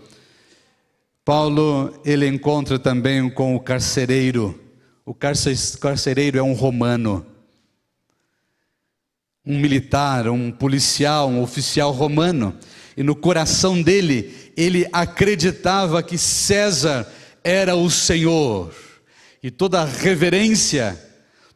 Paulo 1.25 1.94
ele 2.03 2.27
encontra 2.27 2.79
também 2.79 3.29
com 3.29 3.56
o 3.56 3.60
carcereiro. 3.60 4.60
O 5.06 5.13
carcereiro 5.13 6.39
é 6.39 6.41
um 6.41 6.53
romano 6.53 7.25
um 9.50 9.58
militar, 9.60 10.27
um 10.27 10.51
policial, 10.51 11.27
um 11.27 11.41
oficial 11.41 11.91
romano, 11.91 12.56
e 12.96 13.01
no 13.01 13.15
coração 13.15 13.82
dele, 13.82 14.51
ele 14.56 14.88
acreditava 14.94 16.03
que 16.03 16.20
César 16.20 17.12
era 17.44 17.75
o 17.75 17.89
Senhor, 17.89 18.72
e 19.41 19.50
toda 19.50 19.84
reverência, 19.84 21.03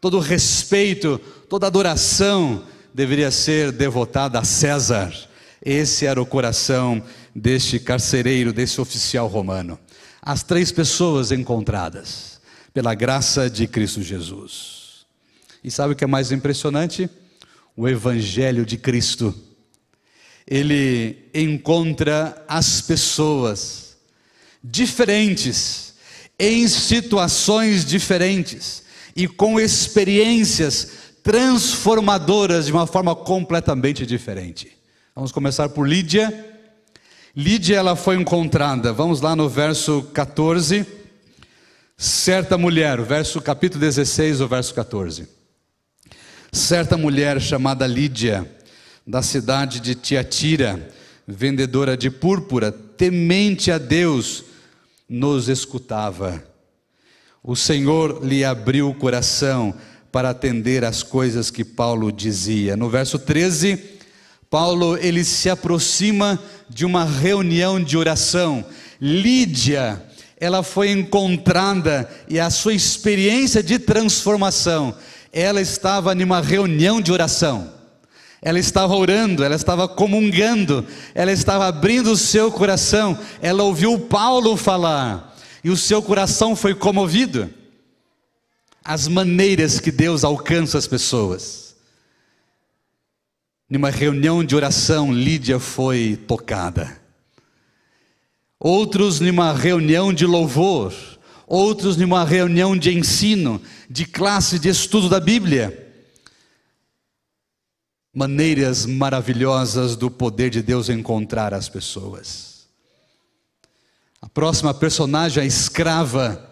todo 0.01 0.17
respeito, 0.17 1.21
toda 1.47 1.67
adoração 1.67 2.63
deveria 2.91 3.29
ser 3.29 3.71
devotada 3.71 4.39
a 4.39 4.43
César. 4.43 5.13
Esse 5.63 6.07
era 6.07 6.19
o 6.21 6.25
coração 6.25 7.01
deste 7.35 7.79
carcereiro, 7.79 8.51
desse 8.51 8.81
oficial 8.81 9.27
romano. 9.27 9.77
As 10.19 10.41
três 10.41 10.71
pessoas 10.71 11.31
encontradas 11.31 12.41
pela 12.73 12.95
graça 12.95 13.49
de 13.49 13.67
Cristo 13.67 14.01
Jesus. 14.01 15.05
E 15.63 15.69
sabe 15.69 15.93
o 15.93 15.95
que 15.95 16.03
é 16.03 16.07
mais 16.07 16.31
impressionante? 16.31 17.09
O 17.75 17.87
Evangelho 17.87 18.65
de 18.65 18.77
Cristo. 18.77 19.33
Ele 20.45 21.29
encontra 21.33 22.43
as 22.47 22.81
pessoas 22.81 23.95
diferentes, 24.63 25.93
em 26.37 26.67
situações 26.67 27.85
diferentes 27.85 28.83
e 29.15 29.27
com 29.27 29.59
experiências 29.59 30.89
transformadoras 31.23 32.65
de 32.65 32.71
uma 32.71 32.85
forma 32.85 33.15
completamente 33.15 34.05
diferente. 34.05 34.75
Vamos 35.15 35.31
começar 35.31 35.69
por 35.69 35.87
Lídia. 35.87 36.51
Lídia 37.35 37.77
ela 37.77 37.95
foi 37.95 38.15
encontrada, 38.15 38.91
vamos 38.91 39.21
lá 39.21 39.35
no 39.35 39.47
verso 39.47 40.03
14. 40.13 40.85
Certa 41.95 42.57
mulher, 42.57 43.01
verso 43.01 43.41
capítulo 43.41 43.79
16, 43.79 44.41
o 44.41 44.47
verso 44.47 44.73
14. 44.73 45.42
Certa 46.53 46.95
mulher 46.95 47.41
chamada 47.41 47.87
Lídia, 47.87 48.47
da 49.07 49.23
cidade 49.23 49.79
de 49.79 49.95
Tiatira, 49.95 50.87
vendedora 51.27 51.97
de 51.97 52.11
púrpura, 52.11 52.71
temente 52.71 53.71
a 53.71 53.79
Deus, 53.79 54.43
nos 55.09 55.49
escutava. 55.49 56.43
O 57.43 57.55
Senhor 57.55 58.23
lhe 58.23 58.45
abriu 58.45 58.87
o 58.87 58.93
coração 58.93 59.73
para 60.11 60.29
atender 60.29 60.85
às 60.85 61.01
coisas 61.01 61.49
que 61.49 61.65
Paulo 61.65 62.11
dizia. 62.11 62.77
No 62.77 62.87
verso 62.87 63.17
13, 63.17 63.79
Paulo 64.47 64.95
ele 64.97 65.23
se 65.23 65.49
aproxima 65.49 66.39
de 66.69 66.85
uma 66.85 67.03
reunião 67.03 67.83
de 67.83 67.97
oração. 67.97 68.63
Lídia, 69.01 70.05
ela 70.39 70.61
foi 70.61 70.91
encontrada 70.91 72.07
e 72.29 72.39
a 72.39 72.51
sua 72.51 72.75
experiência 72.75 73.63
de 73.63 73.79
transformação 73.79 74.95
ela 75.33 75.59
estava 75.59 76.13
em 76.13 76.23
uma 76.23 76.39
reunião 76.39 77.01
de 77.01 77.11
oração. 77.11 77.73
Ela 78.39 78.59
estava 78.59 78.95
orando, 78.95 79.43
ela 79.43 79.55
estava 79.55 79.87
comungando, 79.87 80.85
ela 81.15 81.31
estava 81.31 81.65
abrindo 81.65 82.11
o 82.11 82.17
seu 82.17 82.51
coração. 82.51 83.17
Ela 83.41 83.63
ouviu 83.63 83.99
Paulo 84.01 84.55
falar 84.55 85.35
e 85.63 85.71
o 85.71 85.77
seu 85.77 86.03
coração 86.03 86.55
foi 86.55 86.75
comovido. 86.75 87.49
As 88.85 89.07
maneiras 89.07 89.79
que 89.79 89.91
Deus 89.91 90.23
alcança 90.23 90.77
as 90.77 90.85
pessoas. 90.85 91.75
Numa 93.67 93.89
reunião 93.89 94.43
de 94.43 94.55
oração, 94.55 95.11
Lídia 95.11 95.57
foi 95.57 96.19
tocada. 96.27 97.01
Outros, 98.59 99.19
numa 99.19 99.53
reunião 99.53 100.13
de 100.13 100.25
louvor, 100.25 100.93
outros 101.53 101.95
numa 101.95 102.25
reunião 102.25 102.75
de 102.75 102.91
ensino, 102.97 103.61
de 103.87 104.05
classe 104.05 104.57
de 104.57 104.69
estudo 104.69 105.07
da 105.07 105.19
Bíblia. 105.19 105.87
Maneiras 108.11 108.87
maravilhosas 108.87 109.95
do 109.95 110.09
poder 110.09 110.49
de 110.49 110.63
Deus 110.63 110.89
encontrar 110.89 111.53
as 111.53 111.69
pessoas. 111.69 112.65
A 114.19 114.27
próxima 114.27 114.73
personagem, 114.73 115.43
a 115.43 115.45
escrava, 115.45 116.43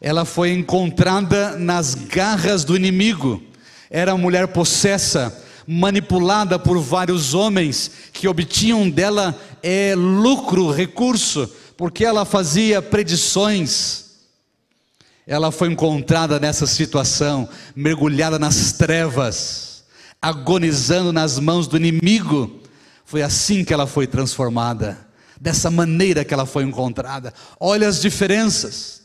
ela 0.00 0.24
foi 0.24 0.52
encontrada 0.52 1.58
nas 1.58 1.96
garras 1.96 2.62
do 2.62 2.76
inimigo. 2.76 3.42
Era 3.90 4.14
uma 4.14 4.22
mulher 4.22 4.46
possessa, 4.48 5.36
manipulada 5.66 6.60
por 6.60 6.78
vários 6.78 7.34
homens 7.34 7.90
que 8.12 8.28
obtinham 8.28 8.88
dela 8.88 9.36
é, 9.64 9.94
lucro, 9.96 10.70
recurso, 10.70 11.52
porque 11.76 12.04
ela 12.04 12.24
fazia 12.24 12.80
predições 12.80 14.03
ela 15.26 15.50
foi 15.50 15.68
encontrada 15.68 16.38
nessa 16.38 16.66
situação, 16.66 17.48
mergulhada 17.74 18.38
nas 18.38 18.72
trevas, 18.72 19.84
agonizando 20.20 21.12
nas 21.12 21.38
mãos 21.38 21.66
do 21.66 21.76
inimigo. 21.76 22.60
Foi 23.04 23.22
assim 23.22 23.64
que 23.64 23.72
ela 23.72 23.86
foi 23.86 24.06
transformada, 24.06 24.98
dessa 25.40 25.70
maneira 25.70 26.24
que 26.24 26.34
ela 26.34 26.44
foi 26.44 26.64
encontrada. 26.64 27.32
Olha 27.58 27.88
as 27.88 28.00
diferenças. 28.00 29.02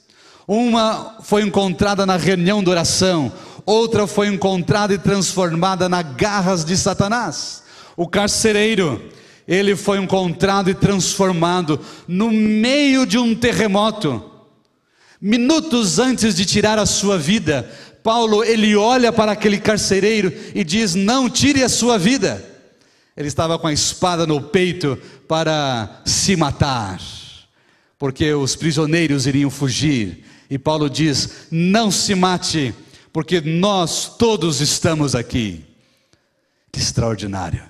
Uma 0.48 1.18
foi 1.22 1.44
encontrada 1.44 2.06
na 2.06 2.18
reunião 2.18 2.64
de 2.64 2.70
oração, 2.70 3.32
outra 3.66 4.08
foi 4.08 4.28
encontrada 4.28 4.94
e 4.94 4.98
transformada 4.98 5.88
nas 5.88 6.04
garras 6.16 6.66
de 6.66 6.76
Satanás. 6.76 7.64
O 7.96 8.08
carcereiro, 8.08 9.10
ele 9.48 9.76
foi 9.76 10.00
encontrado 10.00 10.70
e 10.70 10.74
transformado 10.74 11.80
no 12.08 12.32
meio 12.32 13.06
de 13.06 13.18
um 13.18 13.36
terremoto. 13.36 14.29
Minutos 15.22 16.00
antes 16.00 16.34
de 16.34 16.46
tirar 16.46 16.80
a 16.80 16.86
sua 16.86 17.18
vida, 17.18 17.70
Paulo 18.02 18.44
ele 18.44 18.76
olha 18.76 19.12
para 19.12 19.34
aquele 19.34 19.60
carcereiro 19.60 20.34
e 20.56 20.64
diz: 20.64 20.96
Não 20.96 21.30
tire 21.30 21.62
a 21.62 21.70
sua 21.70 21.98
vida. 21.98 22.44
Ele 23.18 23.28
estava 23.28 23.60
com 23.60 23.68
a 23.68 23.74
espada 23.74 24.26
no 24.26 24.42
peito 24.42 24.98
para 25.28 26.02
se 26.06 26.38
matar, 26.38 27.02
porque 27.98 28.34
os 28.34 28.56
prisioneiros 28.56 29.28
iriam 29.28 29.50
fugir. 29.50 30.24
E 30.50 30.58
Paulo 30.58 30.90
diz: 30.90 31.48
Não 31.52 31.92
se 31.92 32.16
mate, 32.16 32.74
porque 33.12 33.42
nós 33.42 34.16
todos 34.18 34.62
estamos 34.62 35.16
aqui. 35.16 35.66
Que 36.72 36.80
extraordinário! 36.80 37.64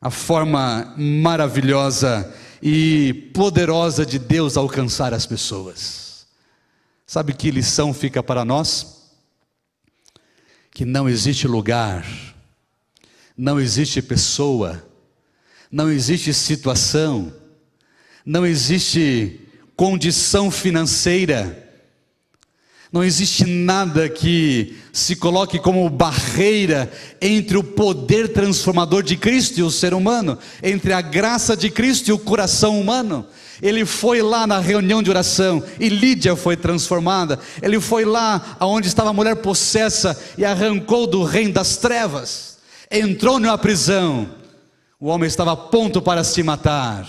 A 0.00 0.10
forma 0.10 0.94
maravilhosa 0.96 2.32
e 2.62 3.30
poderosa 3.34 4.06
de 4.06 4.20
Deus 4.20 4.56
alcançar 4.56 5.12
as 5.12 5.26
pessoas. 5.26 6.07
Sabe 7.10 7.32
que 7.32 7.50
lição 7.50 7.94
fica 7.94 8.22
para 8.22 8.44
nós? 8.44 9.14
Que 10.70 10.84
não 10.84 11.08
existe 11.08 11.48
lugar, 11.48 12.06
não 13.34 13.58
existe 13.58 14.02
pessoa, 14.02 14.86
não 15.72 15.90
existe 15.90 16.34
situação, 16.34 17.32
não 18.26 18.44
existe 18.44 19.40
condição 19.74 20.50
financeira, 20.50 21.67
não 22.90 23.04
existe 23.04 23.44
nada 23.44 24.08
que 24.08 24.78
se 24.92 25.14
coloque 25.14 25.58
como 25.58 25.88
barreira 25.90 26.90
entre 27.20 27.58
o 27.58 27.62
poder 27.62 28.32
transformador 28.32 29.02
de 29.02 29.16
Cristo 29.16 29.58
e 29.58 29.62
o 29.62 29.70
ser 29.70 29.92
humano, 29.92 30.38
entre 30.62 30.94
a 30.94 31.02
graça 31.02 31.54
de 31.54 31.70
Cristo 31.70 32.08
e 32.08 32.12
o 32.12 32.18
coração 32.18 32.80
humano. 32.80 33.26
Ele 33.60 33.84
foi 33.84 34.22
lá 34.22 34.46
na 34.46 34.58
reunião 34.58 35.02
de 35.02 35.10
oração 35.10 35.62
e 35.78 35.88
Lídia 35.88 36.34
foi 36.34 36.56
transformada. 36.56 37.38
Ele 37.60 37.78
foi 37.78 38.04
lá 38.04 38.56
aonde 38.58 38.88
estava 38.88 39.10
a 39.10 39.12
mulher 39.12 39.36
possessa 39.36 40.18
e 40.38 40.44
arrancou 40.44 41.06
do 41.06 41.24
reino 41.24 41.52
das 41.52 41.76
trevas. 41.76 42.58
Entrou 42.90 43.38
numa 43.38 43.58
prisão. 43.58 44.30
O 44.98 45.08
homem 45.08 45.26
estava 45.26 45.52
a 45.52 45.56
ponto 45.56 46.00
para 46.00 46.24
se 46.24 46.42
matar. 46.42 47.06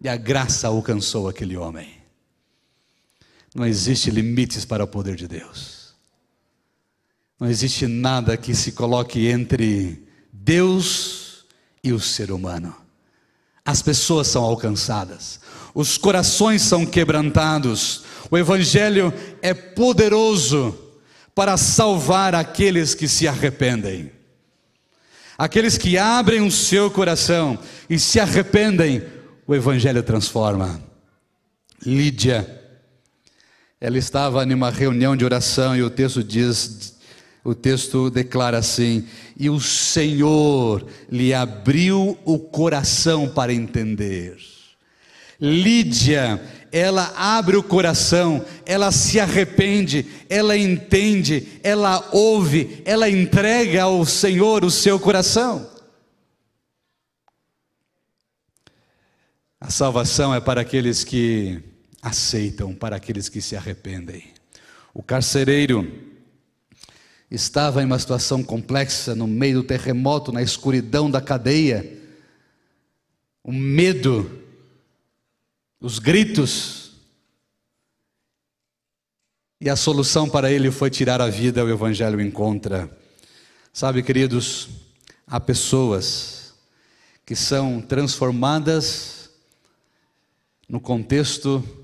E 0.00 0.08
a 0.08 0.16
graça 0.16 0.66
alcançou 0.66 1.28
aquele 1.28 1.56
homem. 1.56 2.01
Não 3.54 3.66
existe 3.66 4.10
limites 4.10 4.64
para 4.64 4.84
o 4.84 4.88
poder 4.88 5.14
de 5.14 5.28
Deus. 5.28 5.94
Não 7.38 7.48
existe 7.48 7.86
nada 7.86 8.36
que 8.36 8.54
se 8.54 8.72
coloque 8.72 9.26
entre 9.26 10.02
Deus 10.32 11.44
e 11.84 11.92
o 11.92 12.00
ser 12.00 12.30
humano. 12.30 12.74
As 13.64 13.82
pessoas 13.82 14.28
são 14.28 14.42
alcançadas, 14.42 15.40
os 15.74 15.98
corações 15.98 16.62
são 16.62 16.86
quebrantados. 16.86 18.04
O 18.30 18.38
Evangelho 18.38 19.12
é 19.42 19.52
poderoso 19.52 20.76
para 21.34 21.56
salvar 21.56 22.34
aqueles 22.34 22.94
que 22.94 23.06
se 23.06 23.28
arrependem. 23.28 24.10
Aqueles 25.36 25.76
que 25.76 25.98
abrem 25.98 26.46
o 26.46 26.50
seu 26.50 26.90
coração 26.90 27.58
e 27.88 27.98
se 27.98 28.20
arrependem, 28.20 29.02
o 29.46 29.54
Evangelho 29.54 30.02
transforma. 30.02 30.80
Lídia 31.84 32.61
ela 33.82 33.98
estava 33.98 34.44
em 34.44 34.54
uma 34.54 34.70
reunião 34.70 35.16
de 35.16 35.24
oração 35.24 35.76
e 35.76 35.82
o 35.82 35.90
texto 35.90 36.22
diz, 36.22 36.94
o 37.42 37.52
texto 37.52 38.08
declara 38.10 38.58
assim: 38.58 39.08
"E 39.36 39.50
o 39.50 39.58
Senhor 39.58 40.86
lhe 41.10 41.34
abriu 41.34 42.16
o 42.24 42.38
coração 42.38 43.28
para 43.28 43.52
entender". 43.52 44.36
Lídia, 45.40 46.40
ela 46.70 47.12
abre 47.16 47.56
o 47.56 47.62
coração, 47.62 48.44
ela 48.64 48.92
se 48.92 49.18
arrepende, 49.18 50.06
ela 50.30 50.56
entende, 50.56 51.48
ela 51.60 52.08
ouve, 52.12 52.80
ela 52.84 53.10
entrega 53.10 53.82
ao 53.82 54.06
Senhor 54.06 54.64
o 54.64 54.70
seu 54.70 55.00
coração. 55.00 55.68
A 59.60 59.70
salvação 59.70 60.32
é 60.32 60.40
para 60.40 60.60
aqueles 60.60 61.02
que 61.02 61.71
aceitam 62.02 62.74
para 62.74 62.96
aqueles 62.96 63.28
que 63.28 63.40
se 63.40 63.54
arrependem. 63.54 64.24
O 64.92 65.02
carcereiro 65.02 66.10
estava 67.30 67.80
em 67.80 67.86
uma 67.86 67.98
situação 67.98 68.42
complexa, 68.42 69.14
no 69.14 69.28
meio 69.28 69.62
do 69.62 69.66
terremoto, 69.66 70.32
na 70.32 70.42
escuridão 70.42 71.08
da 71.08 71.20
cadeia. 71.20 71.98
O 73.44 73.52
medo, 73.52 74.42
os 75.80 76.00
gritos. 76.00 76.92
E 79.60 79.70
a 79.70 79.76
solução 79.76 80.28
para 80.28 80.50
ele 80.50 80.72
foi 80.72 80.90
tirar 80.90 81.20
a 81.20 81.28
vida, 81.28 81.64
o 81.64 81.70
Evangelho 81.70 82.20
encontra. 82.20 82.90
Sabe, 83.72 84.02
queridos, 84.02 84.68
há 85.24 85.38
pessoas 85.38 86.52
que 87.24 87.36
são 87.36 87.80
transformadas 87.80 89.30
no 90.68 90.80
contexto 90.80 91.81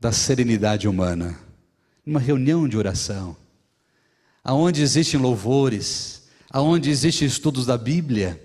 da 0.00 0.10
serenidade 0.10 0.88
humana, 0.88 1.38
numa 2.06 2.18
reunião 2.18 2.66
de 2.66 2.78
oração, 2.78 3.36
aonde 4.42 4.80
existem 4.80 5.20
louvores, 5.20 6.22
aonde 6.50 6.88
existem 6.88 7.28
estudos 7.28 7.66
da 7.66 7.76
Bíblia, 7.76 8.42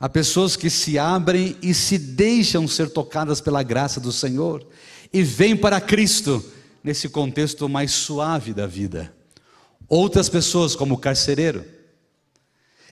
há 0.00 0.08
pessoas 0.08 0.56
que 0.56 0.70
se 0.70 0.98
abrem 0.98 1.56
e 1.60 1.74
se 1.74 1.98
deixam 1.98 2.66
ser 2.66 2.88
tocadas 2.88 3.40
pela 3.42 3.62
graça 3.62 4.00
do 4.00 4.10
Senhor 4.10 4.66
e 5.12 5.22
vêm 5.22 5.54
para 5.54 5.80
Cristo 5.80 6.42
nesse 6.82 7.08
contexto 7.10 7.68
mais 7.68 7.92
suave 7.92 8.54
da 8.54 8.66
vida. 8.66 9.14
Outras 9.86 10.30
pessoas, 10.30 10.74
como 10.74 10.94
o 10.94 10.98
carcereiro, 10.98 11.64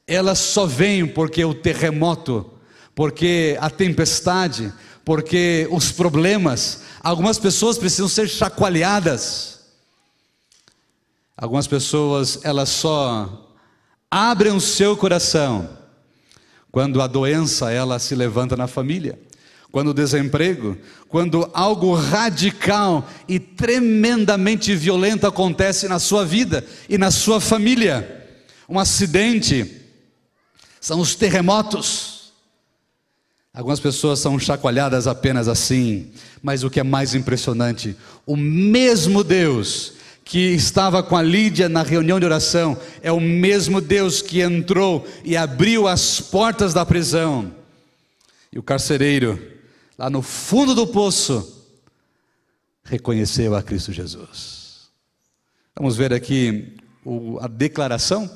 elas 0.07 0.39
só 0.39 0.67
vêm 0.67 1.07
porque 1.07 1.43
o 1.45 1.55
terremoto, 1.55 2.53
porque 2.95 3.57
a 3.59 3.71
tempestade, 3.71 4.73
porque 5.05 5.67
os 5.71 5.91
problemas, 5.91 6.83
algumas 7.03 7.39
pessoas 7.39 7.77
precisam 7.77 8.09
ser 8.09 8.29
chacoalhadas. 8.29 9.61
Algumas 11.37 11.67
pessoas, 11.67 12.39
elas 12.45 12.69
só 12.69 13.49
abrem 14.11 14.53
o 14.53 14.61
seu 14.61 14.97
coração 14.97 15.69
quando 16.71 17.03
a 17.03 17.07
doença 17.07 17.71
ela 17.71 17.99
se 17.99 18.15
levanta 18.15 18.57
na 18.57 18.67
família, 18.67 19.19
quando 19.71 19.89
o 19.89 19.95
desemprego, 19.95 20.79
quando 21.09 21.51
algo 21.53 21.95
radical 21.95 23.09
e 23.27 23.39
tremendamente 23.39 24.75
violento 24.75 25.27
acontece 25.27 25.89
na 25.89 25.99
sua 25.99 26.25
vida 26.25 26.65
e 26.89 26.97
na 26.97 27.11
sua 27.11 27.41
família. 27.41 28.27
Um 28.69 28.79
acidente, 28.79 29.83
são 30.81 31.01
os 31.01 31.15
terremotos, 31.15 32.12
Algumas 33.55 33.81
pessoas 33.81 34.19
são 34.19 34.39
chacoalhadas 34.39 35.07
apenas 35.07 35.47
assim, 35.47 36.11
mas 36.43 36.65
o 36.65 36.71
que 36.71 36.81
é 36.81 36.83
mais 36.83 37.15
impressionante, 37.15 37.95
o 38.25 38.35
mesmo 38.35 39.23
Deus 39.23 39.93
que 40.25 40.39
estava 40.55 41.03
com 41.03 41.15
a 41.15 41.23
Lídia 41.23 41.69
na 41.69 41.83
reunião 41.83 42.19
de 42.19 42.25
oração, 42.25 42.79
é 43.03 43.13
o 43.13 43.21
mesmo 43.21 43.79
Deus 43.79 44.23
que 44.23 44.41
entrou 44.41 45.07
e 45.23 45.37
abriu 45.37 45.87
as 45.87 46.19
portas 46.19 46.73
da 46.73 46.87
prisão. 46.87 47.53
E 48.51 48.59
o 48.59 48.63
carcereiro, 48.63 49.39
lá 49.99 50.09
no 50.09 50.23
fundo 50.23 50.75
do 50.75 50.87
poço, 50.87 51.67
reconheceu 52.83 53.55
a 53.55 53.63
Cristo 53.63 53.93
Jesus. 53.93 54.89
Vamos 55.77 55.95
ver 55.95 56.15
aqui 56.15 56.77
a 57.41 57.49
declaração, 57.49 58.31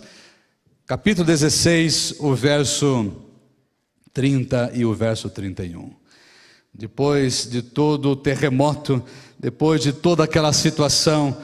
capítulo 0.87 1.25
16, 1.27 2.17
o 2.19 2.35
verso 2.35 3.26
30 4.17 4.71
e 4.73 4.83
o 4.83 4.95
verso 4.95 5.29
31. 5.29 5.91
Depois 6.73 7.47
de 7.47 7.61
todo 7.61 8.13
o 8.13 8.17
terremoto, 8.17 9.05
depois 9.39 9.83
de 9.83 9.93
toda 9.93 10.25
aquela 10.25 10.55
situação, 10.55 11.37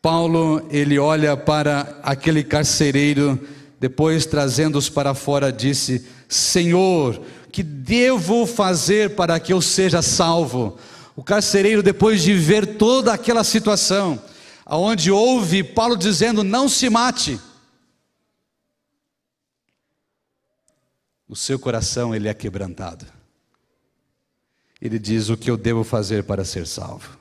Paulo, 0.00 0.64
ele 0.70 1.00
olha 1.00 1.36
para 1.36 1.98
aquele 2.04 2.44
carcereiro, 2.44 3.36
depois 3.80 4.24
trazendo-os 4.24 4.88
para 4.88 5.14
fora, 5.14 5.50
disse: 5.50 6.06
Senhor, 6.28 7.20
que 7.50 7.64
devo 7.64 8.46
fazer 8.46 9.16
para 9.16 9.40
que 9.40 9.52
eu 9.52 9.60
seja 9.60 10.00
salvo? 10.00 10.78
O 11.16 11.24
carcereiro, 11.24 11.82
depois 11.82 12.22
de 12.22 12.34
ver 12.34 12.76
toda 12.76 13.12
aquela 13.12 13.42
situação, 13.42 14.22
aonde 14.64 15.10
ouve 15.10 15.64
Paulo 15.64 15.96
dizendo: 15.96 16.44
Não 16.44 16.68
se 16.68 16.88
mate. 16.88 17.40
O 21.28 21.34
seu 21.34 21.58
coração 21.58 22.14
ele 22.14 22.28
é 22.28 22.34
quebrantado. 22.34 23.06
Ele 24.80 24.98
diz 24.98 25.28
o 25.28 25.36
que 25.36 25.50
eu 25.50 25.56
devo 25.56 25.82
fazer 25.82 26.24
para 26.24 26.44
ser 26.44 26.66
salvo. 26.66 27.18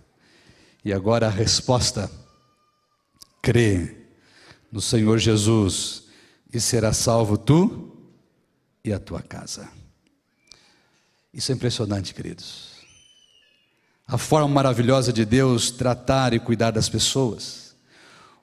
E 0.83 0.93
agora 0.93 1.27
a 1.27 1.31
resposta: 1.31 2.11
crê 3.41 3.95
no 4.71 4.81
Senhor 4.81 5.17
Jesus 5.17 6.03
e 6.53 6.59
será 6.59 6.93
salvo 6.93 7.37
tu 7.37 7.91
e 8.83 8.93
a 8.93 8.99
tua 8.99 9.21
casa. 9.21 9.69
Isso 11.33 11.51
é 11.51 11.55
impressionante, 11.55 12.13
queridos. 12.13 12.75
A 14.07 14.17
forma 14.17 14.47
maravilhosa 14.47 15.11
de 15.11 15.25
Deus 15.25 15.71
tratar 15.71 16.33
e 16.33 16.39
cuidar 16.39 16.71
das 16.71 16.87
pessoas. 16.87 17.75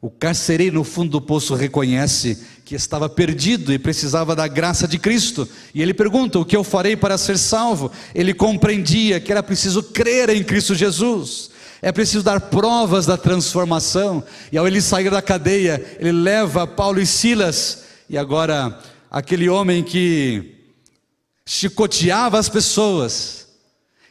O 0.00 0.10
carcereiro 0.10 0.74
no 0.74 0.84
fundo 0.84 1.12
do 1.12 1.20
poço 1.20 1.54
reconhece 1.54 2.44
que 2.72 2.76
estava 2.76 3.06
perdido 3.06 3.70
e 3.70 3.78
precisava 3.78 4.34
da 4.34 4.48
graça 4.48 4.88
de 4.88 4.98
Cristo. 4.98 5.46
E 5.74 5.82
ele 5.82 5.92
pergunta: 5.92 6.38
O 6.38 6.44
que 6.44 6.56
eu 6.56 6.64
farei 6.64 6.96
para 6.96 7.18
ser 7.18 7.36
salvo? 7.36 7.92
Ele 8.14 8.32
compreendia 8.32 9.20
que 9.20 9.30
era 9.30 9.42
preciso 9.42 9.82
crer 9.82 10.30
em 10.30 10.42
Cristo 10.42 10.74
Jesus. 10.74 11.50
É 11.82 11.92
preciso 11.92 12.24
dar 12.24 12.40
provas 12.40 13.04
da 13.04 13.18
transformação. 13.18 14.24
E 14.50 14.56
ao 14.56 14.66
ele 14.66 14.80
sair 14.80 15.10
da 15.10 15.20
cadeia, 15.20 15.84
ele 15.98 16.12
leva 16.12 16.66
Paulo 16.66 16.98
e 16.98 17.04
Silas. 17.04 17.82
E 18.08 18.16
agora, 18.16 18.80
aquele 19.10 19.50
homem 19.50 19.82
que 19.82 20.54
chicoteava 21.44 22.38
as 22.38 22.48
pessoas, 22.48 23.48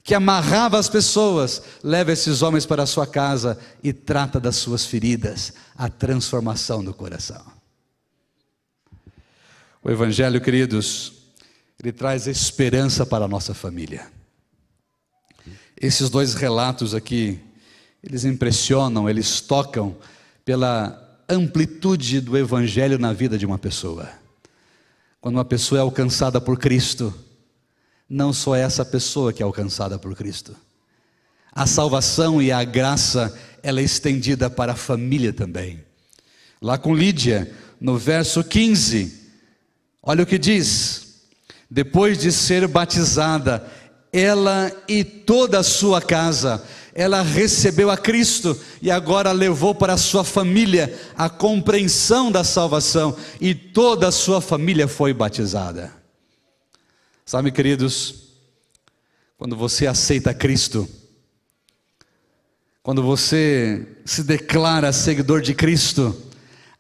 que 0.04 0.14
amarrava 0.14 0.78
as 0.78 0.88
pessoas, 0.88 1.64
leva 1.84 2.12
esses 2.12 2.44
homens 2.44 2.68
para 2.68 2.84
a 2.84 2.88
sua 2.88 3.08
casa 3.08 3.58
e 3.82 3.92
trata 3.92 4.40
das 4.40 4.58
suas 4.58 4.86
feridas, 4.86 5.52
a 5.76 5.90
transformação 5.90 6.84
do 6.84 6.94
coração. 6.94 7.61
O 9.84 9.90
Evangelho, 9.90 10.40
queridos, 10.40 11.12
ele 11.82 11.92
traz 11.92 12.28
esperança 12.28 13.04
para 13.04 13.26
a 13.26 13.28
nossa 13.28 13.52
família. 13.52 14.06
Esses 15.76 16.08
dois 16.08 16.36
relatos 16.36 16.94
aqui, 16.94 17.40
eles 18.04 18.24
impressionam, 18.24 19.10
eles 19.10 19.42
tocam 19.42 19.98
pela 20.46 21.20
amplitude 21.28 22.22
do 22.22 22.38
Evangelho 22.38 23.00
na 23.00 23.12
vida 23.12 23.40
de 23.40 23.46
uma 23.48 23.58
pessoa. 23.58 24.08
Quando 25.20 25.38
uma 25.38 25.46
pessoa 25.46 25.80
é 25.80 25.82
alcançada 25.82 26.40
por 26.40 26.60
Cristo, 26.60 27.12
não 28.08 28.32
só 28.32 28.56
é 28.56 28.62
essa 28.62 28.86
pessoa 28.86 29.34
que 29.34 29.42
é 29.42 29.46
alcançada 29.46 29.98
por 29.98 30.16
Cristo. 30.16 30.56
A 31.52 31.66
salvação 31.66 32.40
e 32.40 32.52
a 32.52 32.64
graça, 32.64 33.36
ela 33.64 33.80
é 33.80 33.84
estendida 33.84 34.48
para 34.48 34.74
a 34.74 34.76
família 34.76 35.34
também. 35.34 35.84
Lá 36.62 36.78
com 36.78 36.94
Lídia, 36.94 37.52
no 37.80 37.98
verso 37.98 38.44
15, 38.44 39.21
olha 40.02 40.24
o 40.24 40.26
que 40.28 40.38
diz: 40.38 41.28
depois 41.70 42.18
de 42.18 42.32
ser 42.32 42.68
batizada, 42.68 43.66
ela 44.12 44.72
e 44.88 45.04
toda 45.04 45.60
a 45.60 45.64
sua 45.64 46.02
casa, 46.02 46.64
ela 46.94 47.22
recebeu 47.22 47.90
a 47.90 47.98
Cristo 47.98 48.60
e 48.82 48.92
agora 48.92 49.32
levou 49.32 49.74
para 49.74 49.94
a 49.94 49.98
sua 49.98 50.24
família 50.24 50.94
a 51.18 51.30
compreensão 51.30 52.32
da 52.32 52.44
salvação, 52.44 53.16
e 53.40 53.56
toda 53.56 54.10
a 54.10 54.12
sua 54.12 54.42
família 54.42 54.88
foi 54.88 55.14
batizada. 55.14 55.94
Sabe, 57.26 57.52
queridos, 57.52 58.16
quando 59.38 59.56
você 59.56 59.88
aceita 59.88 60.34
Cristo, 60.34 60.88
quando 62.84 63.02
você 63.02 63.88
se 64.04 64.24
declara 64.24 64.92
seguidor 64.92 65.42
de 65.42 65.54
Cristo, 65.54 66.31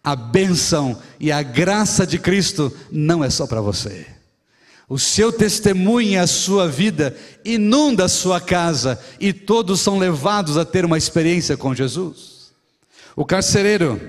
a 0.03 0.15
bênção 0.15 0.99
e 1.19 1.31
a 1.31 1.43
graça 1.43 2.05
de 2.05 2.17
Cristo 2.17 2.75
não 2.91 3.23
é 3.23 3.29
só 3.29 3.45
para 3.45 3.61
você. 3.61 4.07
O 4.89 4.99
seu 4.99 5.31
testemunho 5.31 6.09
e 6.09 6.17
a 6.17 6.27
sua 6.27 6.67
vida 6.67 7.15
inunda 7.45 8.05
a 8.05 8.09
sua 8.09 8.41
casa 8.41 8.99
e 9.19 9.31
todos 9.31 9.79
são 9.79 9.97
levados 9.97 10.57
a 10.57 10.65
ter 10.65 10.83
uma 10.83 10.97
experiência 10.97 11.55
com 11.55 11.73
Jesus. 11.73 12.51
O 13.15 13.23
carcereiro, 13.23 14.01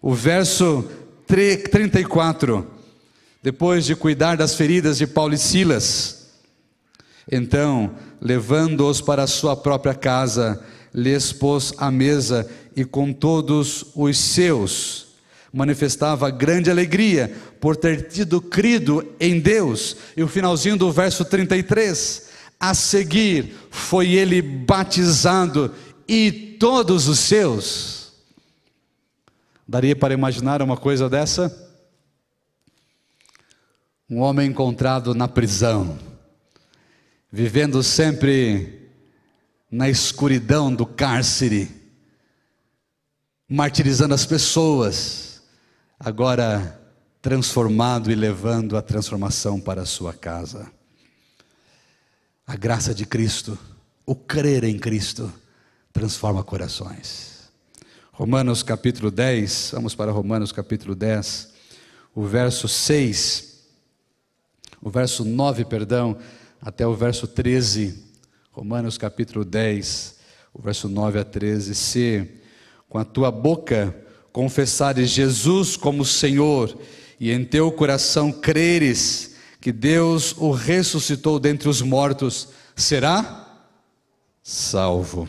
o 0.00 0.14
verso 0.14 0.88
34, 1.26 2.66
depois 3.42 3.84
de 3.84 3.94
cuidar 3.94 4.36
das 4.36 4.54
feridas 4.54 4.96
de 4.96 5.06
Paulo 5.06 5.34
e 5.34 5.38
Silas. 5.38 6.28
Então, 7.30 7.94
levando-os 8.20 9.00
para 9.00 9.24
a 9.24 9.26
sua 9.26 9.56
própria 9.56 9.94
casa, 9.94 10.64
lhes 10.94 11.32
pôs 11.32 11.74
à 11.76 11.90
mesa 11.90 12.48
e 12.76 12.84
com 12.84 13.12
todos 13.12 13.86
os 13.94 14.16
seus 14.16 15.13
manifestava 15.54 16.28
grande 16.30 16.70
alegria 16.70 17.34
por 17.60 17.76
ter 17.76 18.08
tido 18.08 18.42
crido 18.42 19.14
em 19.18 19.40
Deus. 19.40 19.96
E 20.16 20.22
o 20.22 20.28
finalzinho 20.28 20.76
do 20.76 20.92
verso 20.92 21.24
33, 21.24 22.28
a 22.60 22.74
seguir 22.74 23.54
foi 23.70 24.12
ele 24.12 24.42
batizado 24.42 25.72
e 26.06 26.56
todos 26.60 27.08
os 27.08 27.20
seus. 27.20 28.12
Daria 29.66 29.96
para 29.96 30.12
imaginar 30.12 30.60
uma 30.60 30.76
coisa 30.76 31.08
dessa? 31.08 31.64
um 34.08 34.20
homem 34.20 34.50
encontrado 34.50 35.14
na 35.14 35.26
prisão, 35.26 35.98
vivendo 37.32 37.82
sempre 37.82 38.90
na 39.70 39.88
escuridão 39.88 40.72
do 40.72 40.86
cárcere, 40.86 41.70
martirizando 43.48 44.14
as 44.14 44.26
pessoas, 44.26 45.33
agora 46.04 46.80
transformado 47.22 48.10
e 48.10 48.14
levando 48.14 48.76
a 48.76 48.82
transformação 48.82 49.58
para 49.58 49.82
a 49.82 49.86
sua 49.86 50.12
casa. 50.12 50.70
A 52.46 52.54
graça 52.56 52.94
de 52.94 53.06
Cristo, 53.06 53.58
o 54.04 54.14
crer 54.14 54.64
em 54.64 54.78
Cristo, 54.78 55.32
transforma 55.92 56.44
corações. 56.44 57.50
Romanos 58.12 58.62
capítulo 58.62 59.10
10, 59.10 59.70
vamos 59.72 59.94
para 59.94 60.12
Romanos 60.12 60.52
capítulo 60.52 60.94
10, 60.94 61.54
o 62.14 62.24
verso 62.24 62.68
6 62.68 63.54
o 64.84 64.90
verso 64.90 65.24
9, 65.24 65.64
perdão, 65.64 66.18
até 66.60 66.86
o 66.86 66.94
verso 66.94 67.26
13, 67.26 68.04
Romanos 68.52 68.98
capítulo 68.98 69.42
10, 69.42 70.16
o 70.52 70.60
verso 70.60 70.90
9 70.90 71.20
a 71.20 71.24
13, 71.24 71.74
se 71.74 72.30
com 72.86 72.98
a 72.98 73.04
tua 73.04 73.30
boca 73.30 74.03
confessares 74.34 75.10
Jesus 75.10 75.76
como 75.76 76.04
Senhor 76.04 76.76
e 77.20 77.30
em 77.30 77.44
teu 77.44 77.70
coração 77.70 78.32
creres 78.32 79.36
que 79.60 79.70
Deus 79.70 80.34
o 80.36 80.50
ressuscitou 80.50 81.38
dentre 81.38 81.68
os 81.68 81.80
mortos, 81.80 82.48
será 82.74 83.48
salvo. 84.42 85.28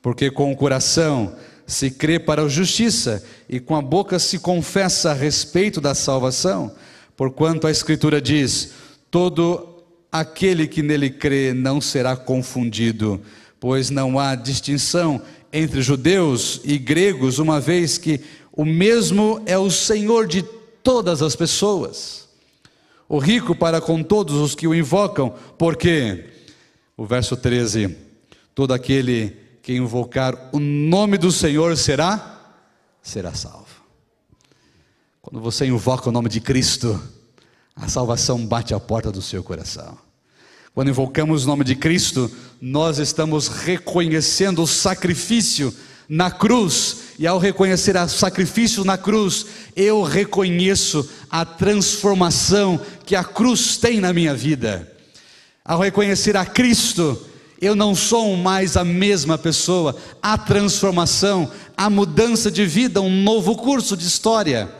Porque 0.00 0.30
com 0.30 0.52
o 0.52 0.56
coração 0.56 1.34
se 1.66 1.90
crê 1.90 2.20
para 2.20 2.44
a 2.44 2.48
justiça 2.48 3.24
e 3.48 3.58
com 3.58 3.74
a 3.74 3.82
boca 3.82 4.20
se 4.20 4.38
confessa 4.38 5.10
a 5.10 5.14
respeito 5.14 5.80
da 5.80 5.92
salvação. 5.92 6.72
Porquanto 7.16 7.66
a 7.66 7.72
Escritura 7.72 8.20
diz: 8.20 8.70
todo 9.10 9.82
aquele 10.12 10.68
que 10.68 10.80
nele 10.80 11.10
crê 11.10 11.52
não 11.52 11.80
será 11.80 12.16
confundido, 12.16 13.20
pois 13.58 13.90
não 13.90 14.16
há 14.16 14.36
distinção 14.36 15.20
entre 15.52 15.82
judeus 15.82 16.60
e 16.64 16.78
gregos, 16.78 17.38
uma 17.38 17.60
vez 17.60 17.98
que 17.98 18.20
o 18.52 18.64
mesmo 18.64 19.42
é 19.44 19.58
o 19.58 19.70
Senhor 19.70 20.26
de 20.26 20.42
todas 20.82 21.22
as 21.22 21.36
pessoas. 21.36 22.28
O 23.08 23.18
rico 23.18 23.54
para 23.54 23.80
com 23.80 24.02
todos 24.02 24.36
os 24.36 24.54
que 24.54 24.66
o 24.66 24.74
invocam, 24.74 25.34
porque, 25.58 26.24
o 26.96 27.04
verso 27.04 27.36
13: 27.36 27.96
todo 28.54 28.72
aquele 28.72 29.36
que 29.62 29.74
invocar 29.74 30.50
o 30.52 30.58
nome 30.58 31.18
do 31.18 31.30
Senhor 31.30 31.76
será 31.76 32.30
será 33.02 33.34
salvo. 33.34 33.66
Quando 35.20 35.40
você 35.40 35.66
invoca 35.66 36.08
o 36.08 36.12
nome 36.12 36.28
de 36.28 36.40
Cristo, 36.40 37.00
a 37.76 37.88
salvação 37.88 38.44
bate 38.46 38.74
à 38.74 38.80
porta 38.80 39.10
do 39.10 39.22
seu 39.22 39.42
coração. 39.42 39.98
Quando 40.74 40.88
invocamos 40.88 41.44
o 41.44 41.48
nome 41.48 41.64
de 41.64 41.76
Cristo, 41.76 42.30
nós 42.58 42.98
estamos 42.98 43.46
reconhecendo 43.46 44.62
o 44.62 44.66
sacrifício 44.66 45.74
na 46.08 46.30
cruz, 46.30 46.96
e 47.18 47.26
ao 47.26 47.38
reconhecer 47.38 47.94
o 47.94 48.08
sacrifício 48.08 48.82
na 48.82 48.96
cruz, 48.96 49.46
eu 49.76 50.02
reconheço 50.02 51.08
a 51.30 51.44
transformação 51.44 52.80
que 53.04 53.14
a 53.14 53.22
cruz 53.22 53.76
tem 53.76 54.00
na 54.00 54.14
minha 54.14 54.34
vida. 54.34 54.90
Ao 55.62 55.78
reconhecer 55.78 56.38
a 56.38 56.46
Cristo, 56.46 57.20
eu 57.60 57.76
não 57.76 57.94
sou 57.94 58.34
mais 58.34 58.74
a 58.74 58.84
mesma 58.84 59.36
pessoa, 59.36 59.94
a 60.22 60.38
transformação, 60.38 61.50
a 61.76 61.90
mudança 61.90 62.50
de 62.50 62.64
vida, 62.64 63.00
um 63.02 63.22
novo 63.22 63.56
curso 63.56 63.94
de 63.94 64.06
história. 64.06 64.72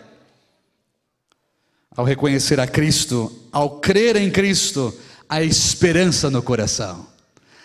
Ao 1.94 2.04
reconhecer 2.04 2.58
a 2.58 2.66
Cristo, 2.66 3.30
ao 3.52 3.78
crer 3.78 4.16
em 4.16 4.30
Cristo, 4.30 4.92
há 5.32 5.42
esperança 5.42 6.28
no 6.28 6.42
coração, 6.42 7.06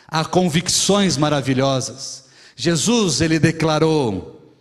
há 0.07 0.23
convicções 0.23 1.17
maravilhosas. 1.17 2.23
Jesus, 2.55 3.19
ele 3.19 3.39
declarou: 3.39 4.55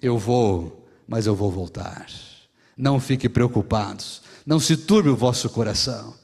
Eu 0.00 0.16
vou, 0.16 0.88
mas 1.06 1.26
eu 1.26 1.36
vou 1.36 1.50
voltar. 1.50 2.06
Não 2.74 2.98
fiquem 2.98 3.28
preocupados, 3.28 4.22
não 4.46 4.58
se 4.58 4.74
turbe 4.74 5.10
o 5.10 5.16
vosso 5.16 5.50
coração. 5.50 6.14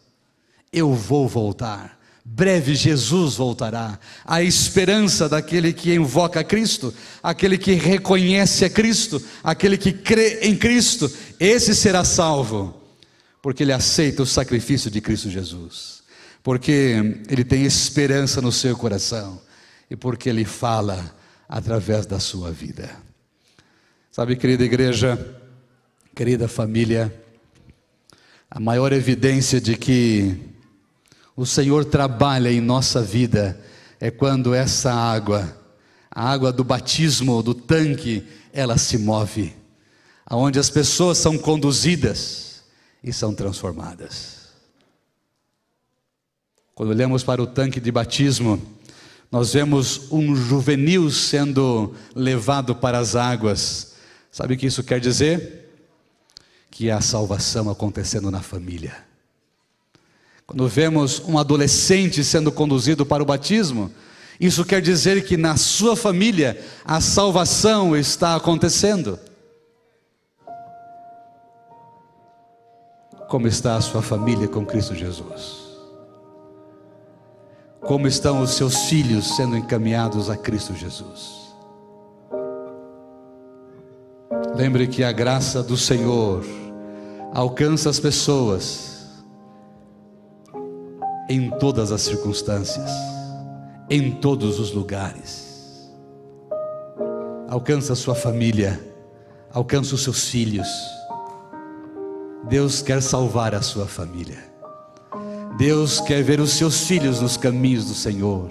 Eu 0.72 0.94
vou 0.94 1.28
voltar. 1.28 1.98
Breve 2.24 2.74
Jesus 2.74 3.34
voltará. 3.36 3.98
A 4.24 4.42
esperança 4.42 5.28
daquele 5.28 5.74
que 5.74 5.94
invoca 5.94 6.42
Cristo, 6.42 6.94
aquele 7.22 7.58
que 7.58 7.72
reconhece 7.72 8.64
a 8.64 8.70
Cristo, 8.70 9.22
aquele 9.44 9.76
que 9.76 9.92
crê 9.92 10.40
em 10.42 10.56
Cristo, 10.56 11.10
esse 11.38 11.74
será 11.74 12.04
salvo, 12.04 12.78
porque 13.42 13.62
ele 13.62 13.72
aceita 13.72 14.22
o 14.22 14.26
sacrifício 14.26 14.90
de 14.90 15.00
Cristo 15.00 15.30
Jesus, 15.30 16.02
porque 16.42 17.22
ele 17.28 17.44
tem 17.44 17.64
esperança 17.64 18.40
no 18.40 18.50
seu 18.50 18.76
coração 18.76 19.40
e 19.90 19.96
porque 19.96 20.28
ele 20.28 20.44
fala 20.44 21.14
através 21.48 22.06
da 22.06 22.18
sua 22.18 22.50
vida. 22.50 22.90
Sabe, 24.10 24.36
querida 24.36 24.64
igreja, 24.64 25.36
querida 26.14 26.48
família, 26.48 27.14
a 28.50 28.58
maior 28.58 28.92
evidência 28.92 29.60
de 29.60 29.76
que 29.76 30.36
o 31.36 31.46
Senhor 31.46 31.84
trabalha 31.84 32.50
em 32.50 32.60
nossa 32.60 33.00
vida 33.00 33.60
é 34.00 34.10
quando 34.10 34.54
essa 34.54 34.92
água, 34.92 35.56
a 36.10 36.28
água 36.28 36.52
do 36.52 36.64
batismo, 36.64 37.42
do 37.42 37.54
tanque, 37.54 38.26
ela 38.52 38.76
se 38.76 38.98
move, 38.98 39.54
aonde 40.26 40.58
as 40.58 40.70
pessoas 40.70 41.18
são 41.18 41.38
conduzidas 41.38 42.47
e 43.02 43.12
são 43.12 43.34
transformadas. 43.34 44.48
Quando 46.74 46.90
olhamos 46.90 47.24
para 47.24 47.42
o 47.42 47.46
tanque 47.46 47.80
de 47.80 47.90
batismo, 47.90 48.60
nós 49.30 49.52
vemos 49.52 50.10
um 50.10 50.34
juvenil 50.34 51.10
sendo 51.10 51.94
levado 52.14 52.74
para 52.74 52.98
as 52.98 53.16
águas. 53.16 53.94
Sabe 54.30 54.54
o 54.54 54.56
que 54.56 54.66
isso 54.66 54.82
quer 54.82 55.00
dizer? 55.00 55.70
Que 56.70 56.88
é 56.88 56.92
a 56.92 57.00
salvação 57.00 57.68
acontecendo 57.68 58.30
na 58.30 58.40
família. 58.40 58.96
Quando 60.46 60.66
vemos 60.66 61.20
um 61.26 61.36
adolescente 61.36 62.24
sendo 62.24 62.50
conduzido 62.50 63.04
para 63.04 63.22
o 63.22 63.26
batismo, 63.26 63.92
isso 64.40 64.64
quer 64.64 64.80
dizer 64.80 65.24
que 65.24 65.36
na 65.36 65.56
sua 65.56 65.96
família 65.96 66.64
a 66.84 67.00
salvação 67.00 67.96
está 67.96 68.34
acontecendo. 68.34 69.18
Como 73.28 73.46
está 73.46 73.76
a 73.76 73.80
sua 73.82 74.00
família 74.00 74.48
com 74.48 74.64
Cristo 74.64 74.94
Jesus? 74.94 75.68
Como 77.82 78.08
estão 78.08 78.40
os 78.40 78.52
seus 78.52 78.84
filhos 78.84 79.36
sendo 79.36 79.54
encaminhados 79.54 80.30
a 80.30 80.36
Cristo 80.36 80.74
Jesus? 80.74 81.54
Lembre 84.54 84.86
que 84.86 85.04
a 85.04 85.12
graça 85.12 85.62
do 85.62 85.76
Senhor 85.76 86.42
alcança 87.34 87.90
as 87.90 88.00
pessoas 88.00 89.22
em 91.28 91.50
todas 91.58 91.92
as 91.92 92.00
circunstâncias, 92.00 92.90
em 93.90 94.10
todos 94.10 94.58
os 94.58 94.72
lugares. 94.72 95.92
Alcança 97.46 97.92
a 97.92 97.96
sua 97.96 98.14
família, 98.14 98.80
alcança 99.52 99.94
os 99.94 100.02
seus 100.02 100.28
filhos. 100.28 100.97
Deus 102.48 102.80
quer 102.80 103.02
salvar 103.02 103.54
a 103.54 103.60
sua 103.60 103.86
família. 103.86 104.38
Deus 105.58 106.00
quer 106.00 106.22
ver 106.22 106.40
os 106.40 106.52
seus 106.52 106.86
filhos 106.86 107.20
nos 107.20 107.36
caminhos 107.36 107.84
do 107.86 107.94
Senhor. 107.94 108.48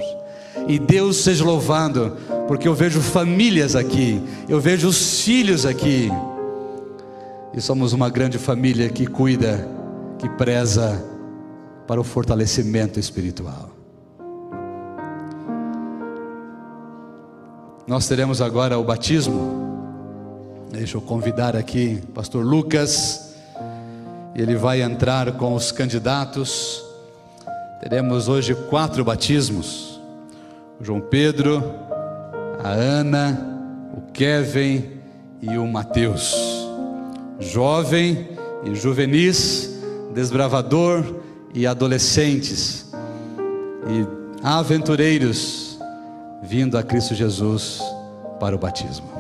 E 0.68 0.78
Deus 0.78 1.18
seja 1.18 1.44
louvado, 1.44 2.18
porque 2.48 2.68
eu 2.68 2.76
vejo 2.76 3.00
famílias 3.00 3.76
aqui, 3.76 4.22
eu 4.48 4.60
vejo 4.60 4.88
os 4.88 5.22
filhos 5.22 5.66
aqui. 5.66 6.12
E 7.54 7.62
somos 7.62 7.94
uma 7.94 8.10
grande 8.10 8.38
família 8.38 8.90
que 8.90 9.08
cuida, 9.08 9.68
que 10.20 10.30
preza 10.30 11.04
para 11.88 12.00
o 12.00 12.04
fortalecimento 12.04 13.00
espiritual. 13.00 13.72
Nós 17.88 18.06
teremos 18.06 18.42
agora 18.42 18.78
o 18.78 18.84
batismo. 18.84 19.66
Deixa 20.70 20.98
eu 20.98 21.02
convidar 21.02 21.56
aqui 21.56 22.02
pastor 22.14 22.46
Lucas. 22.46 23.27
Ele 24.38 24.56
vai 24.56 24.84
entrar 24.84 25.32
com 25.32 25.56
os 25.56 25.72
candidatos. 25.72 26.86
Teremos 27.82 28.28
hoje 28.28 28.54
quatro 28.54 29.04
batismos: 29.04 30.00
o 30.80 30.86
João 30.86 31.02
Pedro, 31.02 31.64
a 32.64 32.70
Ana, 32.70 33.60
o 33.98 34.12
Kevin 34.12 34.92
e 35.42 35.58
o 35.58 35.66
Mateus. 35.66 36.36
Jovem 37.40 38.30
e 38.64 38.76
juvenis, 38.76 39.80
desbravador 40.14 41.04
e 41.54 41.66
adolescentes 41.66 42.92
e 43.88 44.06
aventureiros 44.44 45.80
vindo 46.44 46.78
a 46.78 46.84
Cristo 46.84 47.16
Jesus 47.16 47.82
para 48.40 48.56
o 48.56 48.60
batismo. 48.60 49.17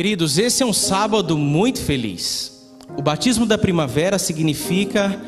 Queridos, 0.00 0.38
esse 0.38 0.62
é 0.62 0.66
um 0.66 0.72
sábado 0.72 1.36
muito 1.36 1.82
feliz. 1.82 2.72
O 2.96 3.02
batismo 3.02 3.44
da 3.44 3.58
primavera 3.58 4.18
significa 4.18 5.20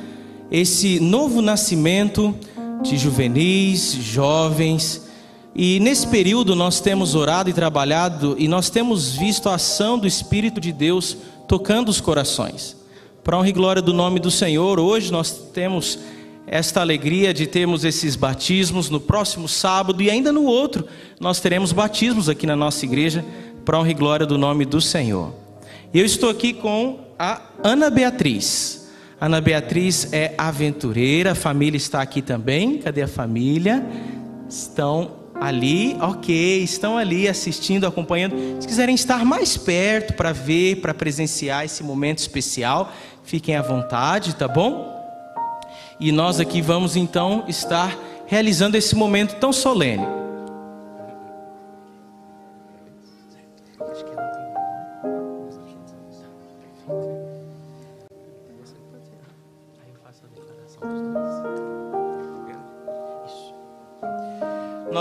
esse 0.51 0.99
novo 0.99 1.43
nascimento 1.43 2.35
de 2.81 2.97
juvenis, 2.97 3.93
jovens, 4.01 5.07
e 5.55 5.79
nesse 5.79 6.07
período 6.07 6.57
nós 6.57 6.81
temos 6.81 7.15
orado 7.15 7.51
e 7.51 7.53
trabalhado 7.53 8.35
e 8.39 8.49
nós 8.49 8.71
temos 8.71 9.15
visto 9.15 9.51
a 9.51 9.57
ação 9.57 9.99
do 9.99 10.07
Espírito 10.07 10.59
de 10.59 10.73
Deus 10.73 11.19
tocando 11.47 11.91
os 11.91 12.01
corações. 12.01 12.75
Para 13.23 13.37
honra 13.37 13.51
e 13.51 13.53
glória 13.53 13.83
do 13.83 13.93
nome 13.93 14.19
do 14.19 14.31
Senhor, 14.31 14.81
hoje 14.81 15.13
nós 15.13 15.33
temos 15.53 15.99
esta 16.47 16.81
alegria 16.81 17.35
de 17.35 17.47
termos 17.47 17.85
esses 17.85 18.17
batismos 18.17 18.89
no 18.89 19.01
próximo 19.01 19.47
sábado 19.49 20.03
e 20.03 20.11
ainda 20.11 20.33
no 20.33 20.45
outro 20.45 20.87
nós 21.21 21.41
teremos 21.41 21.73
batismos 21.73 22.31
aqui 22.31 22.47
na 22.47 22.57
nossa 22.57 22.87
igreja 22.87 23.23
para 23.65 23.79
honra 23.79 23.91
e 23.91 23.95
glória 23.95 24.27
do 24.27 24.37
nome 24.37 24.65
do 24.65 24.81
Senhor. 24.81 25.33
Eu 25.93 26.05
estou 26.05 26.31
aqui 26.31 26.53
com 26.53 27.01
a 27.19 27.41
Ana 27.63 27.91
Beatriz. 27.91 28.89
Ana 29.21 29.41
Beatriz 29.41 30.13
é 30.13 30.35
aventureira, 30.37 31.33
a 31.33 31.35
família 31.35 31.77
está 31.77 32.03
aqui 32.03 32.21
também. 32.21 32.79
Cadê 32.79 33.03
a 33.03 33.09
família? 33.09 33.85
Estão 34.49 35.13
ali, 35.41 35.97
ok, 36.01 36.63
estão 36.63 36.97
ali 36.97 37.29
assistindo, 37.29 37.87
acompanhando. 37.87 38.35
Se 38.61 38.67
quiserem 38.67 38.95
estar 38.95 39.25
mais 39.25 39.57
perto 39.57 40.15
para 40.15 40.33
ver, 40.33 40.77
para 40.77 40.93
presenciar 40.93 41.65
esse 41.65 41.83
momento 41.83 42.19
especial, 42.19 42.93
fiquem 43.23 43.57
à 43.57 43.63
vontade, 43.63 44.35
tá 44.35 44.49
bom? 44.49 44.91
E 46.01 46.11
nós 46.11 46.41
aqui 46.41 46.61
vamos 46.61 46.97
então 46.97 47.45
estar 47.47 47.97
realizando 48.27 48.77
esse 48.77 48.95
momento 48.95 49.37
tão 49.37 49.53
solene. 49.53 50.22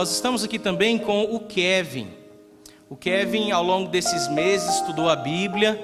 Nós 0.01 0.09
estamos 0.09 0.43
aqui 0.43 0.57
também 0.57 0.97
com 0.97 1.25
o 1.25 1.41
Kevin. 1.41 2.07
O 2.89 2.95
Kevin, 2.95 3.51
ao 3.51 3.63
longo 3.63 3.87
desses 3.87 4.27
meses, 4.29 4.77
estudou 4.77 5.07
a 5.07 5.15
Bíblia. 5.15 5.79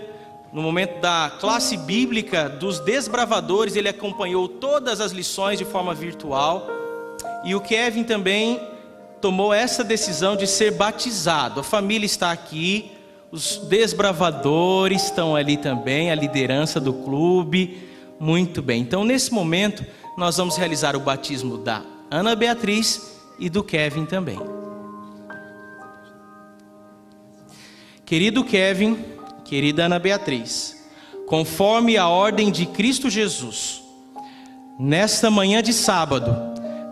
No 0.52 0.60
momento 0.60 1.00
da 1.00 1.32
classe 1.40 1.78
bíblica 1.78 2.50
dos 2.50 2.80
desbravadores, 2.80 3.76
ele 3.76 3.88
acompanhou 3.88 4.48
todas 4.48 5.02
as 5.02 5.12
lições 5.12 5.60
de 5.60 5.66
forma 5.66 5.94
virtual. 5.94 6.66
E 7.46 7.54
o 7.54 7.62
Kevin 7.62 8.04
também 8.04 8.60
tomou 9.22 9.54
essa 9.54 9.84
decisão 9.84 10.36
de 10.36 10.48
ser 10.48 10.72
batizado. 10.72 11.60
A 11.60 11.64
família 11.64 12.08
está 12.08 12.32
aqui, 12.32 12.94
os 13.32 13.58
desbravadores 13.70 15.04
estão 15.04 15.36
ali 15.36 15.58
também, 15.58 16.10
a 16.10 16.16
liderança 16.16 16.80
do 16.80 16.92
clube. 16.92 17.88
Muito 18.20 18.64
bem. 18.64 18.82
Então, 18.82 19.04
nesse 19.04 19.32
momento, 19.32 19.86
nós 20.18 20.38
vamos 20.38 20.58
realizar 20.58 20.96
o 20.96 21.02
batismo 21.02 21.56
da 21.60 21.84
Ana 22.10 22.36
Beatriz 22.36 23.16
e 23.40 23.50
do 23.50 23.64
Kevin 23.64 24.06
também. 24.06 24.40
Querido 28.06 28.44
Kevin, 28.44 28.98
querida 29.44 29.86
Ana 29.86 30.00
Beatriz, 30.00 30.78
conforme 31.26 31.98
a 31.98 32.08
ordem 32.08 32.50
de 32.50 32.66
Cristo 32.66 33.10
Jesus, 33.10 33.82
nesta 34.80 35.30
manhã 35.30 35.62
de 35.62 35.74
sábado, 35.74 36.34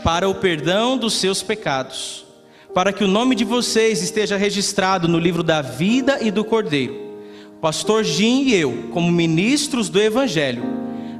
para 0.04 0.28
o 0.28 0.36
perdão 0.36 0.98
dos 0.98 1.14
seus 1.14 1.42
pecados, 1.42 2.26
para 2.74 2.92
que 2.92 3.04
o 3.04 3.08
nome 3.08 3.34
de 3.34 3.46
vocês 3.46 4.04
esteja 4.04 4.36
registrado 4.36 5.08
no 5.08 5.18
livro 5.18 5.42
da 5.42 5.62
vida 5.62 6.20
e 6.22 6.30
do 6.30 6.44
Cordeiro. 6.44 7.06
Pastor 7.62 8.04
Jim 8.04 8.44
e 8.44 8.54
eu, 8.54 8.90
como 8.92 9.12
ministros 9.12 9.88
do 9.88 10.02
Evangelho, 10.02 10.64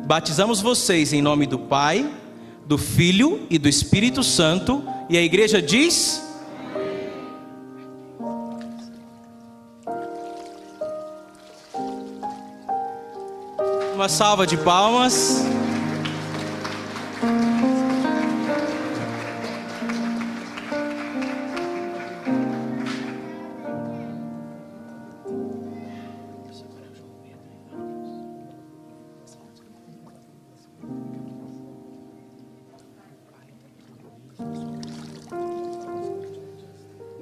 batizamos 0.06 0.62
vocês 0.62 1.14
em 1.14 1.22
nome 1.22 1.46
do 1.46 1.58
Pai, 1.58 2.06
do 2.68 2.78
Filho 2.78 3.48
e 3.50 3.58
do 3.58 3.70
Espírito 3.70 4.22
Santo, 4.24 4.84
e 5.10 5.18
a 5.18 5.22
igreja 5.22 5.62
diz. 5.62 6.22
Uma 13.94 14.10
salva 14.10 14.46
de 14.46 14.58
palmas. 14.58 15.55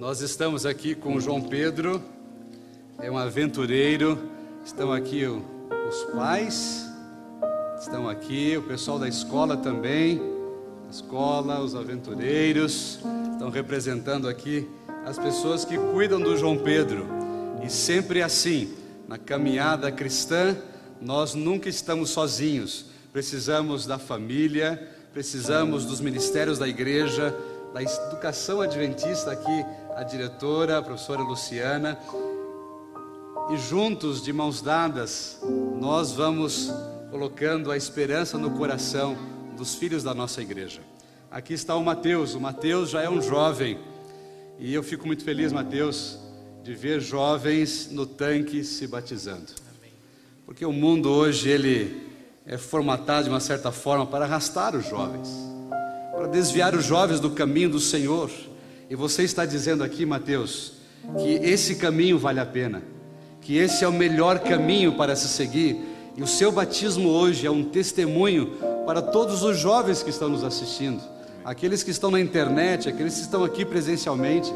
Nós 0.03 0.19
estamos 0.19 0.65
aqui 0.65 0.95
com 0.95 1.17
João 1.17 1.41
Pedro, 1.41 2.03
é 2.99 3.09
um 3.09 3.17
aventureiro. 3.17 4.19
Estão 4.65 4.91
aqui 4.91 5.25
os 5.25 6.03
pais, 6.13 6.85
estão 7.79 8.09
aqui 8.09 8.57
o 8.57 8.63
pessoal 8.63 8.99
da 8.99 9.07
escola 9.07 9.55
também, 9.55 10.21
a 10.89 10.91
escola, 10.91 11.61
os 11.61 11.73
aventureiros, 11.73 12.99
estão 13.31 13.49
representando 13.49 14.27
aqui 14.27 14.67
as 15.05 15.17
pessoas 15.17 15.63
que 15.63 15.77
cuidam 15.77 16.19
do 16.19 16.35
João 16.35 16.57
Pedro. 16.57 17.07
E 17.65 17.69
sempre 17.69 18.21
assim, 18.21 18.73
na 19.07 19.17
caminhada 19.17 19.89
cristã, 19.89 20.53
nós 20.99 21.33
nunca 21.33 21.69
estamos 21.69 22.09
sozinhos. 22.09 22.87
Precisamos 23.13 23.85
da 23.85 23.97
família, 23.97 24.85
precisamos 25.13 25.85
dos 25.85 26.01
ministérios 26.01 26.59
da 26.59 26.67
igreja, 26.67 27.33
da 27.73 27.81
educação 27.81 28.59
adventista 28.59 29.31
aqui 29.31 29.65
a 29.95 30.03
diretora, 30.03 30.77
a 30.77 30.81
professora 30.81 31.21
Luciana, 31.21 31.97
e 33.49 33.57
juntos, 33.57 34.21
de 34.21 34.31
mãos 34.31 34.61
dadas, 34.61 35.39
nós 35.79 36.13
vamos 36.13 36.71
colocando 37.11 37.71
a 37.71 37.77
esperança 37.77 38.37
no 38.37 38.51
coração 38.51 39.17
dos 39.57 39.75
filhos 39.75 40.01
da 40.01 40.13
nossa 40.13 40.41
igreja. 40.41 40.81
Aqui 41.29 41.53
está 41.53 41.75
o 41.75 41.83
Mateus, 41.83 42.35
o 42.35 42.39
Mateus 42.39 42.89
já 42.89 43.01
é 43.01 43.09
um 43.09 43.21
jovem, 43.21 43.79
e 44.57 44.73
eu 44.73 44.81
fico 44.81 45.05
muito 45.05 45.23
feliz, 45.23 45.51
Mateus, 45.51 46.17
de 46.63 46.73
ver 46.73 47.01
jovens 47.01 47.89
no 47.91 48.05
tanque 48.05 48.63
se 48.63 48.87
batizando. 48.87 49.51
Porque 50.45 50.65
o 50.65 50.71
mundo 50.71 51.11
hoje 51.11 51.49
ele 51.49 52.09
é 52.45 52.57
formatado 52.57 53.25
de 53.25 53.29
uma 53.29 53.39
certa 53.39 53.71
forma 53.71 54.05
para 54.05 54.25
arrastar 54.25 54.75
os 54.75 54.87
jovens, 54.87 55.29
para 56.15 56.27
desviar 56.27 56.73
os 56.73 56.85
jovens 56.85 57.19
do 57.19 57.31
caminho 57.31 57.71
do 57.71 57.79
Senhor. 57.79 58.29
E 58.89 58.95
você 58.95 59.23
está 59.23 59.45
dizendo 59.45 59.83
aqui, 59.83 60.05
Mateus, 60.05 60.73
que 61.17 61.35
esse 61.35 61.75
caminho 61.75 62.17
vale 62.17 62.39
a 62.39 62.45
pena, 62.45 62.81
que 63.41 63.57
esse 63.57 63.83
é 63.83 63.87
o 63.87 63.93
melhor 63.93 64.39
caminho 64.39 64.93
para 64.93 65.15
se 65.15 65.27
seguir, 65.27 65.77
e 66.15 66.21
o 66.21 66.27
seu 66.27 66.51
batismo 66.51 67.09
hoje 67.09 67.47
é 67.47 67.51
um 67.51 67.63
testemunho 67.63 68.53
para 68.85 69.01
todos 69.01 69.43
os 69.43 69.57
jovens 69.57 70.03
que 70.03 70.09
estão 70.09 70.29
nos 70.29 70.43
assistindo, 70.43 71.01
aqueles 71.43 71.81
que 71.83 71.91
estão 71.91 72.11
na 72.11 72.19
internet, 72.19 72.87
aqueles 72.87 73.15
que 73.15 73.21
estão 73.21 73.43
aqui 73.43 73.65
presencialmente. 73.65 74.53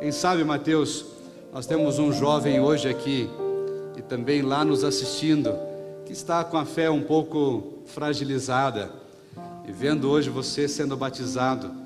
Quem 0.00 0.10
sabe, 0.10 0.42
Mateus, 0.42 1.04
nós 1.52 1.66
temos 1.66 1.98
um 1.98 2.12
jovem 2.12 2.60
hoje 2.60 2.88
aqui 2.88 3.28
e 3.96 4.02
também 4.02 4.42
lá 4.42 4.64
nos 4.64 4.84
assistindo, 4.84 5.54
que 6.04 6.12
está 6.12 6.42
com 6.44 6.56
a 6.56 6.64
fé 6.64 6.90
um 6.90 7.02
pouco 7.02 7.82
fragilizada, 7.86 8.90
e 9.66 9.72
vendo 9.72 10.08
hoje 10.08 10.30
você 10.30 10.68
sendo 10.68 10.96
batizado, 10.96 11.85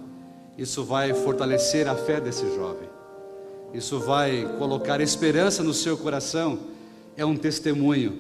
isso 0.57 0.85
vai 0.85 1.15
fortalecer 1.15 1.89
a 1.89 1.95
fé 1.95 2.21
desse 2.21 2.45
jovem. 2.55 2.89
Isso 3.73 4.01
vai 4.01 4.45
colocar 4.59 5.01
esperança 5.01 5.63
no 5.63 5.73
seu 5.73 5.97
coração. 5.97 6.59
É 7.17 7.25
um 7.25 7.37
testemunho 7.37 8.19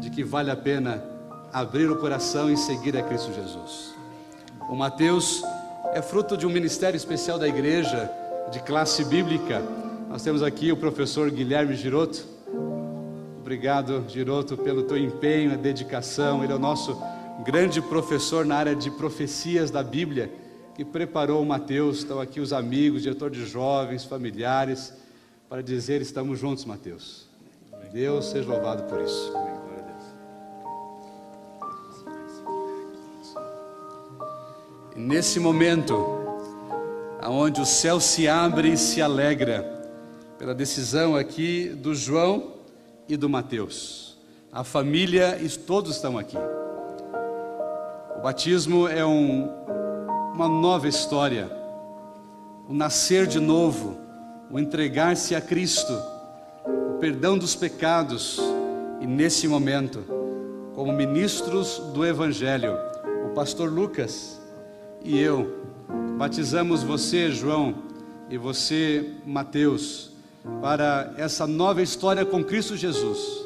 de 0.00 0.10
que 0.10 0.24
vale 0.24 0.50
a 0.50 0.56
pena 0.56 1.02
abrir 1.52 1.90
o 1.90 1.96
coração 1.96 2.50
e 2.50 2.56
seguir 2.56 2.96
a 2.96 3.02
Cristo 3.02 3.32
Jesus. 3.32 3.94
O 4.68 4.74
Mateus 4.74 5.42
é 5.94 6.02
fruto 6.02 6.36
de 6.36 6.46
um 6.46 6.50
ministério 6.50 6.96
especial 6.96 7.38
da 7.38 7.48
igreja, 7.48 8.10
de 8.50 8.60
classe 8.60 9.04
bíblica. 9.04 9.62
Nós 10.08 10.22
temos 10.22 10.42
aqui 10.42 10.72
o 10.72 10.76
professor 10.76 11.30
Guilherme 11.30 11.74
Giroto. 11.74 12.26
Obrigado, 13.40 14.04
Giroto, 14.08 14.56
pelo 14.56 14.82
teu 14.82 14.98
empenho 14.98 15.52
e 15.52 15.56
dedicação. 15.56 16.42
Ele 16.42 16.52
é 16.52 16.56
o 16.56 16.58
nosso 16.58 17.00
grande 17.44 17.80
professor 17.80 18.44
na 18.44 18.56
área 18.56 18.74
de 18.74 18.90
profecias 18.90 19.70
da 19.70 19.82
Bíblia 19.82 20.30
que 20.78 20.84
preparou 20.84 21.42
o 21.42 21.44
Mateus. 21.44 21.98
Estão 21.98 22.20
aqui 22.20 22.38
os 22.38 22.52
amigos, 22.52 23.02
diretor 23.02 23.32
de 23.32 23.44
jovens, 23.44 24.04
familiares, 24.04 24.94
para 25.48 25.60
dizer: 25.60 26.00
estamos 26.00 26.38
juntos, 26.38 26.64
Mateus. 26.64 27.26
Deus 27.92 28.26
seja 28.26 28.48
louvado 28.48 28.84
por 28.84 29.00
isso. 29.00 29.32
E 34.94 35.00
nesse 35.00 35.40
momento, 35.40 35.96
aonde 37.20 37.60
o 37.60 37.66
céu 37.66 37.98
se 37.98 38.28
abre 38.28 38.74
e 38.74 38.76
se 38.76 39.02
alegra 39.02 39.64
pela 40.38 40.54
decisão 40.54 41.16
aqui 41.16 41.70
do 41.70 41.92
João 41.92 42.52
e 43.08 43.16
do 43.16 43.28
Mateus. 43.28 44.16
A 44.52 44.62
família 44.62 45.42
e 45.42 45.48
todos 45.48 45.96
estão 45.96 46.16
aqui. 46.16 46.36
O 48.16 48.22
batismo 48.22 48.86
é 48.86 49.04
um 49.04 49.77
uma 50.38 50.48
nova 50.48 50.86
história, 50.86 51.50
o 52.68 52.72
nascer 52.72 53.26
de 53.26 53.40
novo, 53.40 53.98
o 54.48 54.56
entregar-se 54.56 55.34
a 55.34 55.40
Cristo, 55.40 55.92
o 56.64 56.98
perdão 57.00 57.36
dos 57.36 57.56
pecados, 57.56 58.38
e 59.00 59.06
nesse 59.06 59.48
momento, 59.48 60.04
como 60.76 60.92
ministros 60.92 61.80
do 61.92 62.06
Evangelho, 62.06 62.78
o 63.26 63.34
pastor 63.34 63.68
Lucas 63.68 64.40
e 65.02 65.18
eu 65.18 65.58
batizamos 66.16 66.84
você, 66.84 67.32
João, 67.32 67.74
e 68.30 68.38
você, 68.38 69.14
Mateus, 69.26 70.12
para 70.62 71.14
essa 71.16 71.48
nova 71.48 71.82
história 71.82 72.24
com 72.24 72.44
Cristo 72.44 72.76
Jesus, 72.76 73.44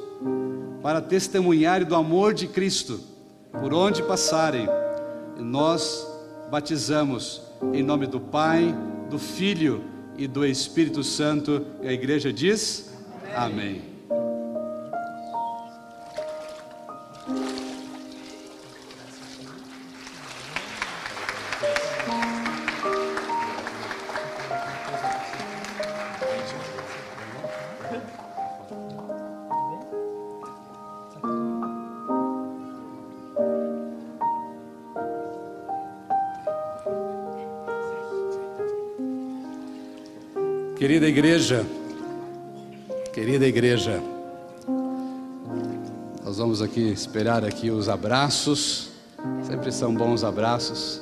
para 0.83 1.01
testemunhar 1.01 1.87
do 1.87 1.95
amor 1.95 2.35
de 2.35 2.47
Cristo 2.47 3.01
por 3.51 3.73
onde 3.73 4.03
passarem, 4.03 4.69
e 5.39 5.43
nós 5.43 6.12
batizamos 6.53 7.41
em 7.73 7.83
nome 7.83 8.07
do 8.07 8.21
Pai, 8.21 8.75
do 9.09 9.19
Filho 9.19 9.83
e 10.19 10.27
do 10.27 10.45
Espírito 10.45 11.03
Santo. 11.03 11.65
E 11.81 11.89
a 11.89 11.93
igreja 11.95 12.31
diz: 12.31 12.93
Amém. 13.35 13.55
Amém. 13.55 13.92
Igreja, 41.13 41.67
querida 43.13 43.47
igreja, 43.47 44.03
nós 46.25 46.39
vamos 46.39 46.63
aqui 46.63 46.81
esperar 46.91 47.45
aqui 47.45 47.71
os 47.71 47.87
abraços, 47.87 48.89
sempre 49.47 49.71
são 49.71 49.95
bons 49.95 50.25
abraços. 50.25 51.02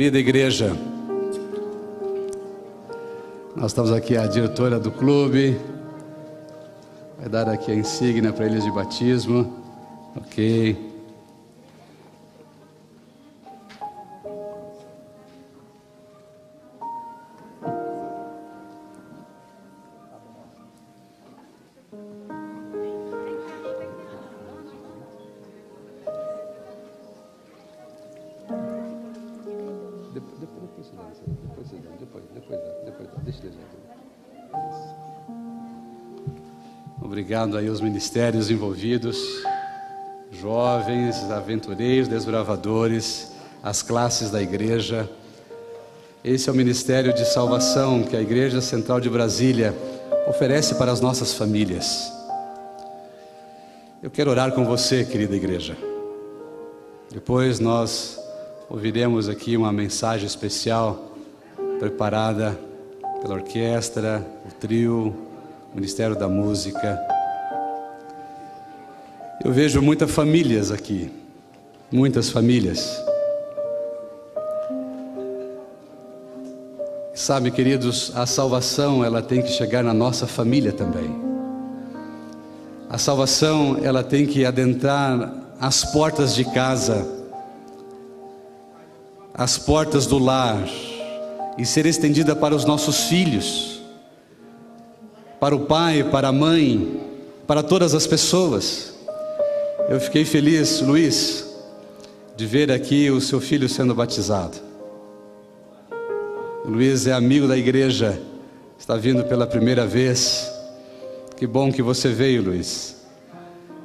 Querida 0.00 0.18
igreja, 0.18 0.74
Nós 3.54 3.66
estamos 3.66 3.92
aqui 3.92 4.16
a 4.16 4.26
diretora 4.26 4.80
do 4.80 4.90
clube. 4.90 5.60
Vai 7.18 7.28
dar 7.28 7.46
aqui 7.50 7.70
a 7.70 7.74
insígnia 7.74 8.32
para 8.32 8.46
eles 8.46 8.64
de 8.64 8.70
batismo. 8.70 9.62
Ok. 10.16 10.74
Obrigado 37.20 37.58
aí 37.58 37.68
aos 37.68 37.82
ministérios 37.82 38.50
envolvidos, 38.50 39.18
jovens, 40.32 41.16
aventureiros, 41.30 42.08
desbravadores, 42.08 43.30
as 43.62 43.82
classes 43.82 44.30
da 44.30 44.40
igreja. 44.40 45.06
Esse 46.24 46.48
é 46.48 46.52
o 46.52 46.56
ministério 46.56 47.12
de 47.12 47.26
salvação 47.26 48.04
que 48.04 48.16
a 48.16 48.22
Igreja 48.22 48.62
Central 48.62 49.00
de 49.00 49.10
Brasília 49.10 49.76
oferece 50.28 50.76
para 50.76 50.90
as 50.90 51.02
nossas 51.02 51.34
famílias. 51.34 52.10
Eu 54.02 54.10
quero 54.10 54.30
orar 54.30 54.52
com 54.52 54.64
você, 54.64 55.04
querida 55.04 55.36
igreja. 55.36 55.76
Depois 57.12 57.60
nós 57.60 58.18
ouviremos 58.70 59.28
aqui 59.28 59.58
uma 59.58 59.70
mensagem 59.70 60.26
especial 60.26 61.12
preparada 61.78 62.58
pela 63.20 63.34
orquestra, 63.34 64.26
o 64.48 64.54
trio, 64.54 65.14
o 65.72 65.76
Ministério 65.76 66.16
da 66.16 66.28
Música. 66.28 67.09
Eu 69.50 69.54
vejo 69.54 69.82
muitas 69.82 70.08
famílias 70.12 70.70
aqui, 70.70 71.10
muitas 71.90 72.30
famílias. 72.30 73.02
Sabe, 77.12 77.50
queridos, 77.50 78.12
a 78.14 78.26
salvação 78.26 79.04
ela 79.04 79.20
tem 79.20 79.42
que 79.42 79.48
chegar 79.48 79.82
na 79.82 79.92
nossa 79.92 80.24
família 80.24 80.72
também. 80.72 81.10
A 82.88 82.96
salvação 82.96 83.76
ela 83.82 84.04
tem 84.04 84.24
que 84.24 84.46
adentrar 84.46 85.34
as 85.60 85.84
portas 85.84 86.32
de 86.32 86.44
casa, 86.44 87.04
as 89.34 89.58
portas 89.58 90.06
do 90.06 90.16
lar 90.16 90.64
e 91.58 91.66
ser 91.66 91.86
estendida 91.86 92.36
para 92.36 92.54
os 92.54 92.64
nossos 92.64 93.08
filhos, 93.08 93.82
para 95.40 95.56
o 95.56 95.66
pai, 95.66 96.04
para 96.04 96.28
a 96.28 96.32
mãe, 96.32 97.00
para 97.48 97.64
todas 97.64 97.96
as 97.96 98.06
pessoas. 98.06 98.89
Eu 99.90 99.98
fiquei 99.98 100.24
feliz, 100.24 100.80
Luiz, 100.80 101.44
de 102.36 102.46
ver 102.46 102.70
aqui 102.70 103.10
o 103.10 103.20
seu 103.20 103.40
filho 103.40 103.68
sendo 103.68 103.92
batizado. 103.92 104.56
O 106.64 106.70
Luiz 106.70 107.08
é 107.08 107.12
amigo 107.12 107.48
da 107.48 107.58
igreja, 107.58 108.16
está 108.78 108.94
vindo 108.94 109.24
pela 109.24 109.48
primeira 109.48 109.84
vez. 109.84 110.48
Que 111.36 111.44
bom 111.44 111.72
que 111.72 111.82
você 111.82 112.10
veio, 112.10 112.40
Luiz, 112.40 112.98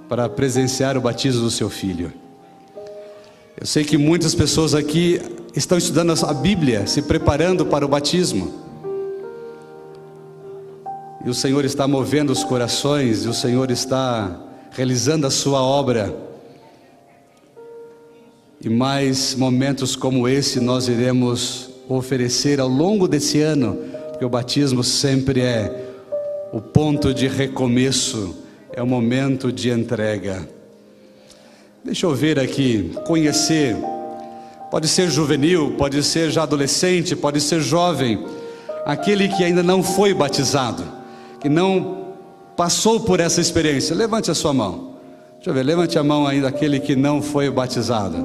para 0.07 0.29
presenciar 0.29 0.95
o 0.95 1.01
batismo 1.01 1.41
do 1.41 1.49
seu 1.49 1.71
filho. 1.71 2.13
Eu 3.59 3.65
sei 3.65 3.83
que 3.83 3.97
muitas 3.97 4.35
pessoas 4.35 4.75
aqui 4.75 5.19
estão 5.55 5.75
estudando 5.75 6.13
a 6.23 6.33
Bíblia, 6.35 6.85
se 6.85 7.01
preparando 7.01 7.65
para 7.65 7.83
o 7.83 7.89
batismo. 7.89 8.53
E 11.25 11.29
o 11.31 11.33
Senhor 11.33 11.65
está 11.65 11.87
movendo 11.87 12.29
os 12.29 12.43
corações, 12.43 13.25
e 13.25 13.27
o 13.27 13.33
Senhor 13.33 13.71
está 13.71 14.39
realizando 14.75 15.25
a 15.25 15.31
sua 15.31 15.61
obra. 15.61 16.13
E 18.61 18.69
mais 18.69 19.33
momentos 19.33 19.95
como 19.95 20.27
esse 20.27 20.59
nós 20.59 20.89
iremos 20.89 21.69
oferecer 21.87 22.59
ao 22.59 22.67
longo 22.67 23.07
desse 23.07 23.39
ano, 23.41 23.77
porque 24.09 24.25
o 24.25 24.29
batismo 24.29 24.83
sempre 24.83 25.39
é 25.39 25.93
o 26.51 26.59
ponto 26.59 27.13
de 27.13 27.27
recomeço, 27.27 28.35
é 28.73 28.81
o 28.83 28.87
momento 28.87 29.51
de 29.51 29.69
entrega. 29.69 30.47
Deixa 31.83 32.05
eu 32.05 32.13
ver 32.13 32.37
aqui, 32.37 32.91
conhecer. 33.07 33.77
Pode 34.69 34.89
ser 34.89 35.09
juvenil, 35.09 35.75
pode 35.77 36.03
ser 36.03 36.31
já 36.31 36.43
adolescente, 36.43 37.15
pode 37.15 37.39
ser 37.39 37.61
jovem, 37.61 38.25
aquele 38.85 39.29
que 39.29 39.43
ainda 39.43 39.63
não 39.63 39.81
foi 39.81 40.13
batizado, 40.13 40.83
que 41.39 41.47
não 41.47 42.04
passou 42.55 42.99
por 42.99 43.19
essa 43.19 43.41
experiência, 43.41 43.95
levante 43.95 44.31
a 44.31 44.35
sua 44.35 44.53
mão. 44.53 44.95
Deixa 45.35 45.49
eu 45.49 45.53
ver, 45.53 45.63
levante 45.63 45.99
a 45.99 46.03
mão 46.03 46.25
ainda 46.25 46.47
aquele 46.47 46.79
que 46.79 46.95
não 46.95 47.21
foi 47.21 47.49
batizado. 47.49 48.17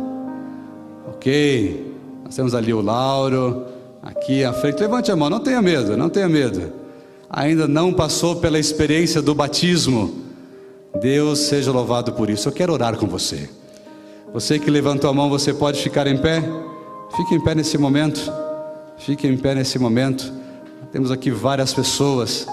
Ok, 1.08 1.94
nós 2.24 2.34
temos 2.34 2.54
ali 2.54 2.72
o 2.72 2.80
Lauro, 2.80 3.66
aqui 4.02 4.44
à 4.44 4.52
frente. 4.52 4.80
Levante 4.80 5.10
a 5.10 5.16
mão, 5.16 5.28
não 5.28 5.40
tenha 5.40 5.60
medo, 5.60 5.96
não 5.96 6.08
tenha 6.08 6.28
medo. 6.28 6.72
Ainda 7.28 7.68
não 7.68 7.92
passou 7.92 8.36
pela 8.36 8.58
experiência 8.58 9.20
do 9.20 9.34
batismo. 9.34 10.14
Deus 11.00 11.40
seja 11.40 11.70
louvado 11.70 12.12
por 12.12 12.30
isso. 12.30 12.48
Eu 12.48 12.52
quero 12.52 12.72
orar 12.72 12.96
com 12.96 13.06
você. 13.06 13.50
Você 14.32 14.58
que 14.58 14.70
levantou 14.70 15.10
a 15.10 15.12
mão, 15.12 15.28
você 15.28 15.52
pode 15.52 15.82
ficar 15.82 16.06
em 16.06 16.16
pé? 16.16 16.42
Fique 17.16 17.34
em 17.34 17.42
pé 17.42 17.54
nesse 17.54 17.76
momento. 17.76 18.32
Fique 18.96 19.26
em 19.26 19.36
pé 19.36 19.54
nesse 19.54 19.78
momento. 19.78 20.32
Temos 20.92 21.10
aqui 21.10 21.30
várias 21.30 21.72
pessoas. 21.72 22.46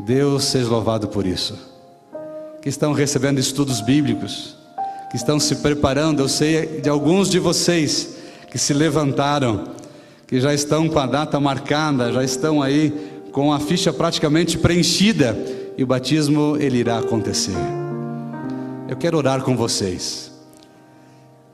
Deus 0.00 0.44
seja 0.44 0.68
louvado 0.68 1.08
por 1.08 1.26
isso. 1.26 1.58
Que 2.62 2.68
estão 2.68 2.92
recebendo 2.92 3.38
estudos 3.38 3.80
bíblicos, 3.80 4.56
que 5.10 5.16
estão 5.16 5.38
se 5.40 5.56
preparando. 5.56 6.20
Eu 6.20 6.28
sei 6.28 6.80
de 6.80 6.88
alguns 6.88 7.28
de 7.28 7.38
vocês 7.38 8.16
que 8.50 8.58
se 8.58 8.74
levantaram, 8.74 9.64
que 10.26 10.40
já 10.40 10.52
estão 10.52 10.88
com 10.88 10.98
a 10.98 11.06
data 11.06 11.38
marcada, 11.40 12.12
já 12.12 12.22
estão 12.22 12.62
aí 12.62 12.92
com 13.32 13.52
a 13.52 13.60
ficha 13.60 13.92
praticamente 13.92 14.58
preenchida 14.58 15.36
e 15.76 15.84
o 15.84 15.86
batismo 15.86 16.56
ele 16.58 16.78
irá 16.78 16.98
acontecer. 16.98 17.56
Eu 18.88 18.96
quero 18.96 19.16
orar 19.16 19.42
com 19.42 19.56
vocês. 19.56 20.30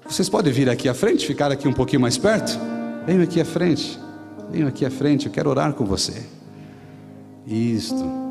Vocês 0.09 0.29
podem 0.29 0.53
vir 0.53 0.71
aqui 0.71 0.89
à 0.89 0.95
frente, 0.95 1.27
ficar 1.27 1.51
aqui 1.51 1.69
um 1.69 1.73
pouquinho 1.73 2.01
mais 2.01 2.17
perto? 2.17 2.59
Venham 3.07 3.23
aqui 3.23 3.41
à 3.41 3.45
frente. 3.45 3.99
Venham 4.51 4.69
aqui 4.69 4.87
à 4.87 4.91
frente, 4.91 5.27
eu 5.27 5.33
quero 5.33 5.51
orar 5.51 5.73
com 5.75 5.85
você. 5.85 6.25
Isto. 7.47 8.26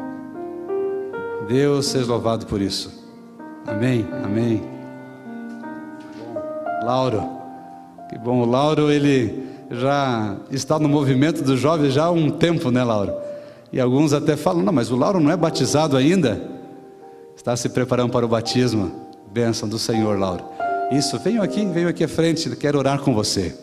Deus 1.48 1.88
seja 1.88 2.06
louvado 2.06 2.46
por 2.46 2.62
isso. 2.62 2.92
Amém, 3.68 4.08
amém. 4.24 4.62
Lauro, 6.84 7.24
que 8.10 8.18
bom. 8.18 8.42
O 8.42 8.46
Lauro, 8.46 8.92
ele 8.92 9.44
já 9.72 10.38
está 10.52 10.78
no 10.78 10.88
movimento 10.88 11.44
dos 11.44 11.60
jovens 11.60 11.94
já 11.94 12.06
há 12.06 12.12
um 12.12 12.30
tempo, 12.30 12.70
né, 12.70 12.84
Lauro? 12.84 13.14
E 13.72 13.80
alguns 13.80 14.14
até 14.14 14.36
falam: 14.36 14.64
não, 14.64 14.74
mas 14.74 14.92
o 14.92 14.96
Lauro 14.96 15.20
não 15.20 15.32
é 15.32 15.38
batizado 15.38 15.98
ainda. 15.98 16.42
Está 17.36 17.56
se 17.56 17.70
preparando 17.70 18.12
para 18.12 18.26
o 18.26 18.30
batismo. 18.30 18.92
Bênção 19.32 19.68
do 19.68 19.78
Senhor, 19.78 20.18
Lauro. 20.18 20.44
Isso, 20.92 21.20
venham 21.20 21.44
aqui, 21.44 21.66
venham 21.66 21.90
aqui 21.90 22.04
à 22.04 22.08
frente. 22.08 22.56
Quero 22.56 22.78
orar 22.78 23.00
com 23.00 23.14
você. 23.14 23.56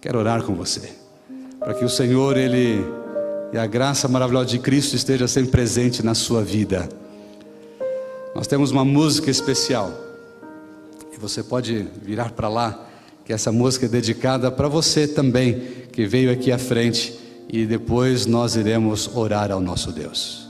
Quero 0.00 0.18
orar 0.18 0.42
com 0.42 0.54
você. 0.54 0.92
Para 1.58 1.74
que 1.74 1.84
o 1.84 1.88
Senhor, 1.88 2.36
ele 2.36 2.84
e 3.52 3.58
a 3.58 3.66
graça 3.66 4.08
maravilhosa 4.08 4.46
de 4.46 4.58
Cristo 4.58 4.96
esteja 4.96 5.28
sempre 5.28 5.50
presente 5.50 6.04
na 6.04 6.14
sua 6.14 6.42
vida. 6.42 6.88
Nós 8.34 8.46
temos 8.46 8.70
uma 8.70 8.84
música 8.84 9.30
especial 9.30 9.92
e 11.16 11.18
você 11.18 11.42
pode 11.42 11.86
virar 12.02 12.32
para 12.32 12.48
lá, 12.48 12.86
que 13.24 13.32
essa 13.32 13.50
música 13.50 13.86
é 13.86 13.88
dedicada 13.88 14.50
para 14.50 14.68
você 14.68 15.08
também, 15.08 15.60
que 15.90 16.06
veio 16.06 16.30
aqui 16.30 16.52
à 16.52 16.58
frente 16.58 17.18
e 17.48 17.64
depois 17.64 18.26
nós 18.26 18.54
iremos 18.54 19.10
orar 19.14 19.50
ao 19.50 19.60
nosso 19.60 19.90
Deus. 19.90 20.45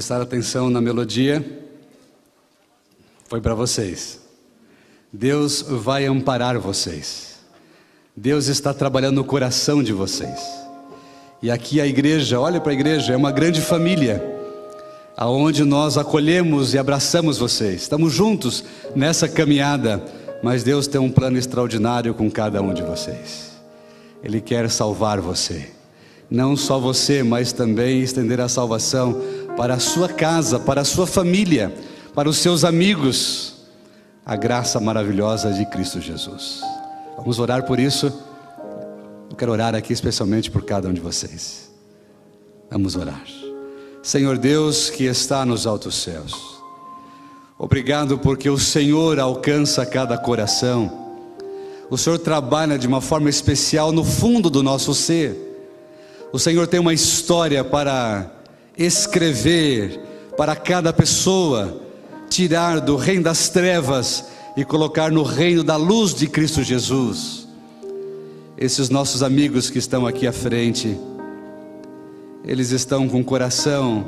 Vocês 0.00 0.06
prestaram 0.06 0.22
atenção 0.22 0.70
na 0.70 0.80
melodia, 0.80 1.44
foi 3.28 3.38
para 3.38 3.54
vocês. 3.54 4.18
Deus 5.12 5.60
vai 5.60 6.06
amparar 6.06 6.58
vocês. 6.58 7.40
Deus 8.16 8.46
está 8.46 8.72
trabalhando 8.72 9.16
no 9.16 9.24
coração 9.24 9.82
de 9.82 9.92
vocês. 9.92 10.40
E 11.42 11.50
aqui 11.50 11.82
a 11.82 11.86
igreja, 11.86 12.40
olha 12.40 12.62
para 12.62 12.72
a 12.72 12.74
igreja, 12.74 13.12
é 13.12 13.16
uma 13.16 13.30
grande 13.30 13.60
família, 13.60 14.24
aonde 15.18 15.64
nós 15.64 15.98
acolhemos 15.98 16.72
e 16.72 16.78
abraçamos 16.78 17.36
vocês. 17.36 17.82
Estamos 17.82 18.10
juntos 18.10 18.64
nessa 18.96 19.28
caminhada, 19.28 20.02
mas 20.42 20.62
Deus 20.62 20.86
tem 20.86 20.98
um 20.98 21.10
plano 21.10 21.36
extraordinário 21.36 22.14
com 22.14 22.30
cada 22.30 22.62
um 22.62 22.72
de 22.72 22.82
vocês. 22.82 23.50
Ele 24.22 24.40
quer 24.40 24.70
salvar 24.70 25.20
você 25.20 25.72
não 26.30 26.56
só 26.56 26.78
você, 26.78 27.22
mas 27.22 27.52
também 27.52 28.02
estender 28.02 28.40
a 28.40 28.48
salvação 28.48 29.20
para 29.60 29.74
a 29.74 29.78
sua 29.78 30.08
casa, 30.08 30.58
para 30.58 30.80
a 30.80 30.84
sua 30.86 31.06
família, 31.06 31.70
para 32.14 32.26
os 32.26 32.38
seus 32.38 32.64
amigos. 32.64 33.56
A 34.24 34.34
graça 34.34 34.80
maravilhosa 34.80 35.52
de 35.52 35.66
Cristo 35.66 36.00
Jesus. 36.00 36.62
Vamos 37.18 37.38
orar 37.38 37.66
por 37.66 37.78
isso. 37.78 38.10
Eu 39.28 39.36
quero 39.36 39.52
orar 39.52 39.74
aqui 39.74 39.92
especialmente 39.92 40.50
por 40.50 40.64
cada 40.64 40.88
um 40.88 40.94
de 40.94 41.00
vocês. 41.02 41.70
Vamos 42.70 42.96
orar. 42.96 43.22
Senhor 44.02 44.38
Deus 44.38 44.88
que 44.88 45.04
está 45.04 45.44
nos 45.44 45.66
altos 45.66 45.94
céus, 45.96 46.32
obrigado 47.58 48.18
porque 48.18 48.48
o 48.48 48.56
Senhor 48.56 49.20
alcança 49.20 49.84
cada 49.84 50.16
coração. 50.16 50.90
O 51.90 51.98
Senhor 51.98 52.18
trabalha 52.18 52.78
de 52.78 52.86
uma 52.86 53.02
forma 53.02 53.28
especial 53.28 53.92
no 53.92 54.04
fundo 54.04 54.48
do 54.48 54.62
nosso 54.62 54.94
ser 54.94 55.50
o 56.32 56.38
Senhor 56.38 56.68
tem 56.68 56.78
uma 56.78 56.94
história 56.94 57.64
para 57.64 58.30
escrever 58.80 60.00
para 60.38 60.56
cada 60.56 60.90
pessoa, 60.90 61.82
tirar 62.30 62.80
do 62.80 62.96
reino 62.96 63.24
das 63.24 63.50
trevas 63.50 64.24
e 64.56 64.64
colocar 64.64 65.12
no 65.12 65.22
reino 65.22 65.62
da 65.62 65.76
luz 65.76 66.14
de 66.14 66.26
Cristo 66.26 66.62
Jesus. 66.62 67.46
Esses 68.56 68.88
nossos 68.88 69.22
amigos 69.22 69.68
que 69.68 69.78
estão 69.78 70.06
aqui 70.06 70.26
à 70.26 70.32
frente, 70.32 70.98
eles 72.42 72.70
estão 72.70 73.06
com 73.06 73.20
o 73.20 73.24
coração 73.24 74.06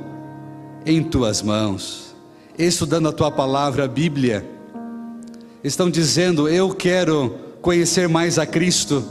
em 0.86 1.02
tuas 1.02 1.42
mãos, 1.42 2.14
estudando 2.58 3.08
a 3.08 3.12
tua 3.12 3.30
palavra, 3.30 3.84
a 3.84 3.88
Bíblia, 3.88 4.42
estão 5.62 5.90
dizendo: 5.90 6.48
Eu 6.48 6.74
quero 6.74 7.34
conhecer 7.60 8.08
mais 8.08 8.38
a 8.38 8.46
Cristo, 8.46 9.04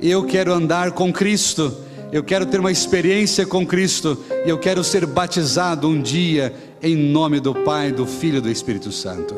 eu 0.00 0.24
quero 0.24 0.50
andar 0.50 0.92
com 0.92 1.12
Cristo 1.12 1.83
eu 2.14 2.22
quero 2.22 2.46
ter 2.46 2.60
uma 2.60 2.70
experiência 2.70 3.44
com 3.44 3.66
Cristo 3.66 4.16
e 4.46 4.48
eu 4.48 4.56
quero 4.56 4.84
ser 4.84 5.04
batizado 5.04 5.88
um 5.88 6.00
dia 6.00 6.54
em 6.80 6.94
nome 6.94 7.40
do 7.40 7.52
Pai, 7.52 7.90
do 7.90 8.06
Filho 8.06 8.38
e 8.38 8.40
do 8.40 8.48
Espírito 8.48 8.92
Santo. 8.92 9.34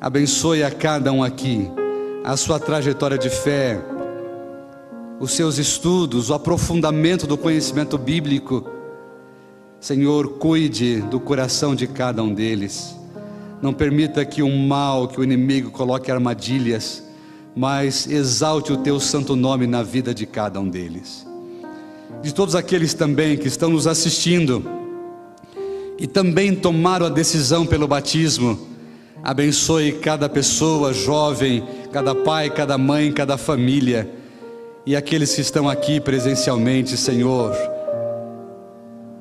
Abençoe 0.00 0.62
a 0.62 0.70
cada 0.70 1.12
um 1.12 1.22
aqui, 1.22 1.70
a 2.24 2.38
sua 2.38 2.58
trajetória 2.58 3.18
de 3.18 3.28
fé, 3.28 3.78
os 5.20 5.32
seus 5.32 5.58
estudos, 5.58 6.30
o 6.30 6.34
aprofundamento 6.34 7.26
do 7.26 7.36
conhecimento 7.36 7.98
bíblico. 7.98 8.66
Senhor, 9.78 10.38
cuide 10.38 11.02
do 11.02 11.20
coração 11.20 11.74
de 11.74 11.86
cada 11.86 12.22
um 12.22 12.32
deles. 12.32 12.96
Não 13.60 13.74
permita 13.74 14.24
que 14.24 14.42
o 14.42 14.48
mal, 14.48 15.06
que 15.06 15.20
o 15.20 15.24
inimigo 15.24 15.70
coloque 15.70 16.10
armadilhas, 16.10 17.04
mas 17.54 18.06
exalte 18.06 18.72
o 18.72 18.78
teu 18.78 18.98
santo 18.98 19.36
nome 19.36 19.66
na 19.66 19.82
vida 19.82 20.14
de 20.14 20.24
cada 20.24 20.58
um 20.58 20.66
deles 20.66 21.30
de 22.20 22.34
todos 22.34 22.54
aqueles 22.54 22.94
também 22.94 23.36
que 23.36 23.48
estão 23.48 23.70
nos 23.70 23.86
assistindo 23.86 24.64
e 25.98 26.06
também 26.06 26.54
tomaram 26.54 27.06
a 27.06 27.08
decisão 27.08 27.64
pelo 27.64 27.86
batismo. 27.86 28.68
Abençoe 29.22 29.92
cada 29.92 30.28
pessoa, 30.28 30.92
jovem, 30.92 31.62
cada 31.92 32.14
pai, 32.14 32.50
cada 32.50 32.76
mãe, 32.76 33.12
cada 33.12 33.36
família 33.36 34.10
e 34.84 34.96
aqueles 34.96 35.34
que 35.34 35.40
estão 35.40 35.68
aqui 35.68 36.00
presencialmente, 36.00 36.96
Senhor. 36.96 37.54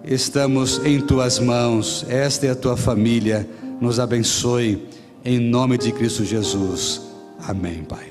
Estamos 0.04 0.84
em 0.84 1.00
tuas 1.00 1.38
mãos, 1.38 2.04
esta 2.10 2.48
é 2.48 2.50
a 2.50 2.56
tua 2.56 2.76
família, 2.76 3.48
nos 3.80 4.00
abençoe, 4.00 4.88
em 5.24 5.40
nome 5.40 5.78
de 5.78 5.92
Cristo 5.92 6.26
Jesus. 6.26 7.02
Amém, 7.48 7.84
Pai. 7.84 8.11